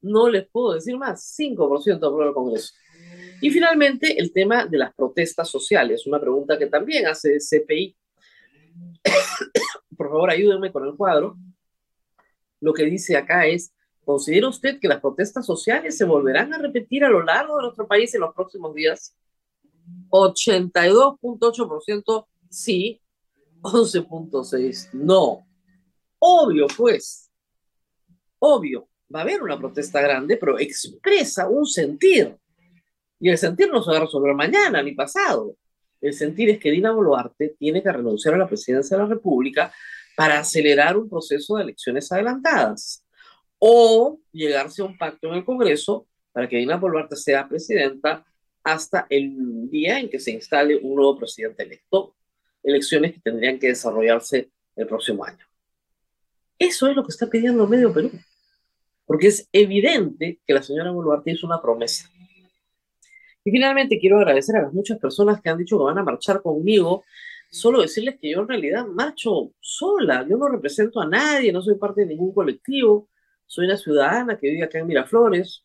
No 0.04 0.28
les 0.28 0.46
puedo 0.48 0.74
decir 0.74 0.96
más. 0.96 1.36
5% 1.38 1.96
aprueba 1.96 2.28
el 2.28 2.34
Congreso. 2.34 2.74
Y 3.40 3.50
finalmente, 3.50 4.16
el 4.18 4.32
tema 4.32 4.66
de 4.66 4.78
las 4.78 4.94
protestas 4.94 5.48
sociales, 5.48 6.06
una 6.06 6.20
pregunta 6.20 6.58
que 6.58 6.66
también 6.66 7.06
hace 7.06 7.38
CPI. 7.38 7.96
Por 9.96 10.08
favor, 10.08 10.30
ayúdenme 10.30 10.70
con 10.70 10.86
el 10.86 10.94
cuadro. 10.94 11.36
Lo 12.60 12.72
que 12.72 12.84
dice 12.84 13.16
acá 13.16 13.46
es, 13.46 13.74
¿considera 14.04 14.48
usted 14.48 14.78
que 14.78 14.86
las 14.88 15.00
protestas 15.00 15.46
sociales 15.46 15.96
se 15.96 16.04
volverán 16.04 16.52
a 16.52 16.58
repetir 16.58 17.04
a 17.04 17.08
lo 17.08 17.22
largo 17.22 17.56
de 17.56 17.62
nuestro 17.62 17.86
país 17.86 18.14
en 18.14 18.20
los 18.20 18.34
próximos 18.34 18.74
días? 18.74 19.16
82.8% 20.10 22.26
sí, 22.48 23.00
11.6% 23.62 24.90
no. 24.92 25.46
Obvio, 26.18 26.66
pues, 26.76 27.30
obvio, 28.38 28.88
va 29.12 29.20
a 29.20 29.22
haber 29.22 29.42
una 29.42 29.58
protesta 29.58 30.00
grande, 30.00 30.36
pero 30.36 30.58
expresa 30.58 31.48
un 31.48 31.66
sentir. 31.66 32.36
Y 33.20 33.30
el 33.30 33.38
sentir 33.38 33.70
no 33.70 33.82
se 33.82 33.90
va 33.90 33.98
a 33.98 34.00
resolver 34.00 34.34
mañana 34.34 34.82
ni 34.82 34.92
pasado. 34.92 35.56
El 36.00 36.12
sentir 36.12 36.50
es 36.50 36.58
que 36.58 36.70
Dina 36.70 36.92
Boluarte 36.92 37.54
tiene 37.58 37.82
que 37.82 37.90
renunciar 37.90 38.34
a 38.34 38.38
la 38.38 38.46
presidencia 38.46 38.96
de 38.96 39.02
la 39.02 39.08
República 39.08 39.72
para 40.16 40.38
acelerar 40.38 40.96
un 40.96 41.08
proceso 41.08 41.56
de 41.56 41.64
elecciones 41.64 42.10
adelantadas 42.12 43.04
o 43.58 44.20
llegarse 44.30 44.82
a 44.82 44.84
un 44.84 44.98
pacto 44.98 45.28
en 45.28 45.34
el 45.34 45.44
Congreso 45.44 46.06
para 46.32 46.48
que 46.48 46.56
Dina 46.56 46.76
Boluarte 46.76 47.16
sea 47.16 47.48
presidenta 47.48 48.24
hasta 48.62 49.06
el 49.08 49.70
día 49.70 49.98
en 49.98 50.08
que 50.08 50.18
se 50.18 50.32
instale 50.32 50.76
un 50.76 50.96
nuevo 50.96 51.18
presidente 51.18 51.62
electo, 51.62 52.16
elecciones 52.62 53.12
que 53.12 53.20
tendrían 53.20 53.58
que 53.58 53.68
desarrollarse 53.68 54.50
el 54.76 54.86
próximo 54.86 55.24
año. 55.24 55.46
Eso 56.58 56.88
es 56.88 56.96
lo 56.96 57.04
que 57.04 57.10
está 57.10 57.28
pidiendo 57.28 57.66
medio 57.66 57.92
Perú, 57.92 58.10
porque 59.06 59.28
es 59.28 59.48
evidente 59.52 60.40
que 60.46 60.54
la 60.54 60.62
señora 60.62 60.90
Boluarte 60.90 61.32
hizo 61.32 61.46
una 61.46 61.60
promesa 61.60 62.10
y 63.44 63.50
finalmente 63.50 63.98
quiero 63.98 64.18
agradecer 64.18 64.56
a 64.56 64.62
las 64.62 64.72
muchas 64.72 64.98
personas 64.98 65.40
que 65.40 65.50
han 65.50 65.58
dicho 65.58 65.76
que 65.76 65.84
van 65.84 65.98
a 65.98 66.02
marchar 66.02 66.40
conmigo. 66.40 67.04
Solo 67.50 67.82
decirles 67.82 68.16
que 68.20 68.30
yo 68.30 68.40
en 68.40 68.48
realidad 68.48 68.86
marcho 68.86 69.52
sola. 69.60 70.26
Yo 70.28 70.38
no 70.38 70.48
represento 70.48 71.00
a 71.00 71.06
nadie, 71.06 71.52
no 71.52 71.60
soy 71.60 71.76
parte 71.76 72.00
de 72.00 72.08
ningún 72.08 72.32
colectivo. 72.32 73.10
Soy 73.46 73.66
una 73.66 73.76
ciudadana 73.76 74.38
que 74.38 74.48
vive 74.48 74.64
acá 74.64 74.78
en 74.78 74.86
Miraflores, 74.86 75.62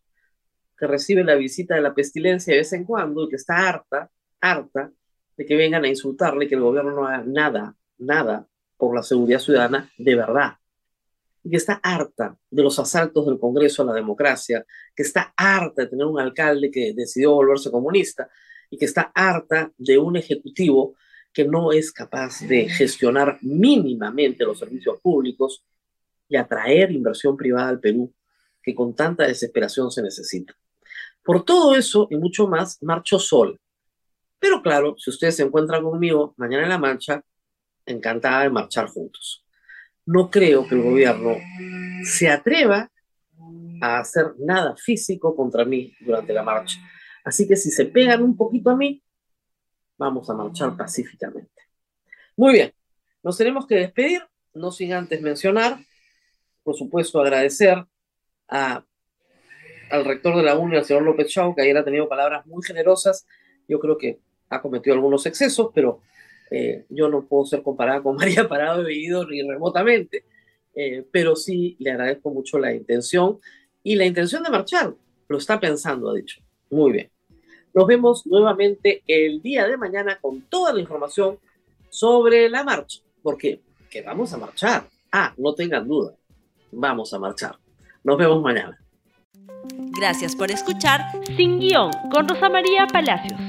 que 0.78 0.88
recibe 0.88 1.24
la 1.24 1.36
visita 1.36 1.76
de 1.76 1.82
la 1.82 1.96
pestilencia 1.96 2.54
de 2.54 2.60
vez 2.60 2.74
en 2.74 2.84
cuando 2.84 3.24
y 3.24 3.30
que 3.30 3.38
está 3.38 3.70
harta, 3.70 4.12
harta 4.42 4.92
de 5.38 5.46
que 5.46 5.56
vengan 5.56 5.86
a 5.86 5.88
insultarle 5.88 6.50
que 6.50 6.56
el 6.56 6.62
gobierno 6.62 6.92
no 6.92 7.08
haga 7.08 7.24
nada, 7.26 7.76
nada 7.98 8.46
por 8.76 8.94
la 8.94 9.04
seguridad 9.04 9.40
ciudadana 9.40 9.90
de 9.98 10.16
verdad 10.16 10.59
que 11.48 11.58
está 11.58 11.80
harta 11.82 12.38
de 12.50 12.64
los 12.64 12.78
asaltos 12.80 13.26
del 13.26 13.40
Congreso 13.40 13.84
a 13.84 13.86
la 13.86 13.94
democracia, 13.94 14.66
que 14.96 15.04
está 15.04 15.34
harta 15.36 15.84
de 15.84 15.88
tener 15.88 16.06
un 16.06 16.20
alcalde 16.20 16.70
que 16.70 16.94
decidió 16.94 17.34
volverse 17.34 17.72
comunista 17.72 18.30
y 18.70 18.78
que 18.78 18.86
está 18.86 19.12
harta 19.14 19.72
de 19.78 19.98
un 19.98 20.18
ejecutivo 20.18 20.96
que 21.32 21.46
no 21.46 21.72
es 21.72 21.92
capaz 21.92 22.42
de 22.42 22.68
gestionar 22.70 23.38
mínimamente 23.42 24.44
los 24.44 24.60
servicios 24.60 25.00
públicos 25.02 25.64
y 26.28 26.36
atraer 26.36 26.92
inversión 26.92 27.38
privada 27.38 27.70
al 27.70 27.80
Perú 27.80 28.14
que 28.62 28.76
con 28.76 28.96
tanta 28.96 29.26
desesperación 29.26 29.92
se 29.92 30.02
necesita. 30.02 30.54
Por 31.24 31.46
todo 31.46 31.76
eso 31.76 32.08
y 32.10 32.18
mucho 32.18 32.48
más, 32.48 32.82
marcho 32.82 33.20
sol. 33.20 33.60
Pero 34.40 34.62
claro, 34.62 34.96
si 34.98 35.10
ustedes 35.10 35.36
se 35.36 35.44
encuentran 35.44 35.84
conmigo 35.84 36.34
mañana 36.38 36.64
en 36.64 36.70
la 36.70 36.78
marcha, 36.78 37.24
encantada 37.86 38.44
de 38.44 38.50
marchar 38.50 38.88
juntos 38.88 39.44
no 40.10 40.32
creo 40.32 40.68
que 40.68 40.74
el 40.74 40.82
gobierno 40.82 41.38
se 42.04 42.30
atreva 42.30 42.90
a 43.80 44.00
hacer 44.00 44.34
nada 44.40 44.76
físico 44.76 45.36
contra 45.36 45.66
mí 45.66 45.94
durante 46.00 46.34
la 46.34 46.42
marcha. 46.42 46.80
Así 47.24 47.48
que 47.48 47.56
si 47.56 47.70
se 47.70 47.86
pegan 47.86 48.24
un 48.24 48.36
poquito 48.36 48.72
a 48.72 48.76
mí, 48.76 49.04
vamos 50.00 50.28
a 50.28 50.34
marchar 50.34 50.76
pacíficamente. 50.76 51.62
Muy 52.36 52.54
bien, 52.54 52.74
nos 53.22 53.38
tenemos 53.38 53.68
que 53.68 53.76
despedir, 53.76 54.24
no 54.56 54.72
sin 54.72 54.94
antes 54.94 55.22
mencionar, 55.22 55.78
por 56.64 56.76
supuesto, 56.76 57.22
agradecer 57.22 57.86
a, 58.48 58.84
al 59.92 60.06
rector 60.06 60.36
de 60.38 60.44
la 60.44 60.58
UNI, 60.58 60.78
al 60.78 60.86
señor 60.86 61.04
López 61.04 61.28
Chau, 61.28 61.54
que 61.54 61.62
ayer 61.62 61.78
ha 61.78 61.86
tenido 61.86 62.10
palabras 62.10 62.48
muy 62.48 62.64
generosas. 62.64 63.28
Yo 63.68 63.80
creo 63.80 63.96
que 63.96 64.20
ha 64.50 64.60
cometido 64.60 64.96
algunos 64.96 65.28
excesos, 65.28 65.70
pero 65.72 66.02
eh, 66.52 66.86
yo 66.90 67.10
no 67.10 67.26
puedo 67.26 67.46
ser 67.46 67.62
comparada 67.62 68.02
con 68.02 68.16
María 68.18 68.48
Parado 68.48 68.80
de 68.80 68.86
Bellido 68.86 69.28
ni 69.28 69.42
remotamente, 69.42 70.26
eh, 70.76 71.06
pero 71.12 71.36
sí 71.36 71.76
le 71.80 71.92
agradezco 71.92 72.32
mucho 72.32 72.60
la 72.60 72.74
intención 72.74 73.40
y 73.84 73.96
la 73.96 74.06
intención 74.06 74.44
de 74.44 74.50
marchar. 74.50 74.94
Lo 75.28 75.38
está 75.38 75.60
pensando, 75.60 76.10
ha 76.10 76.16
dicho. 76.16 76.42
Muy 76.70 76.92
bien. 76.92 77.10
Nos 77.74 77.86
vemos 77.86 78.26
nuevamente 78.26 79.04
el 79.08 79.42
día 79.42 79.68
de 79.68 79.78
mañana 79.78 80.18
con 80.20 80.42
toda 80.42 80.74
la 80.74 80.82
información 80.82 81.38
sobre 81.90 82.50
la 82.50 82.64
marcha. 82.64 83.00
Porque 83.22 83.62
que 83.90 84.02
vamos 84.02 84.34
a 84.34 84.38
marchar. 84.38 84.88
Ah, 85.12 85.34
no 85.38 85.54
tengan 85.54 85.88
duda. 85.88 86.16
Vamos 86.72 87.14
a 87.14 87.20
marchar. 87.20 87.56
Nos 88.04 88.18
vemos 88.18 88.42
mañana. 88.42 88.78
Gracias 90.00 90.36
por 90.36 90.52
escuchar 90.52 91.02
Sin 91.36 91.60
Guión 91.60 91.92
con 92.12 92.28
Rosa 92.28 92.50
María 92.50 92.88
Palacios. 92.88 93.49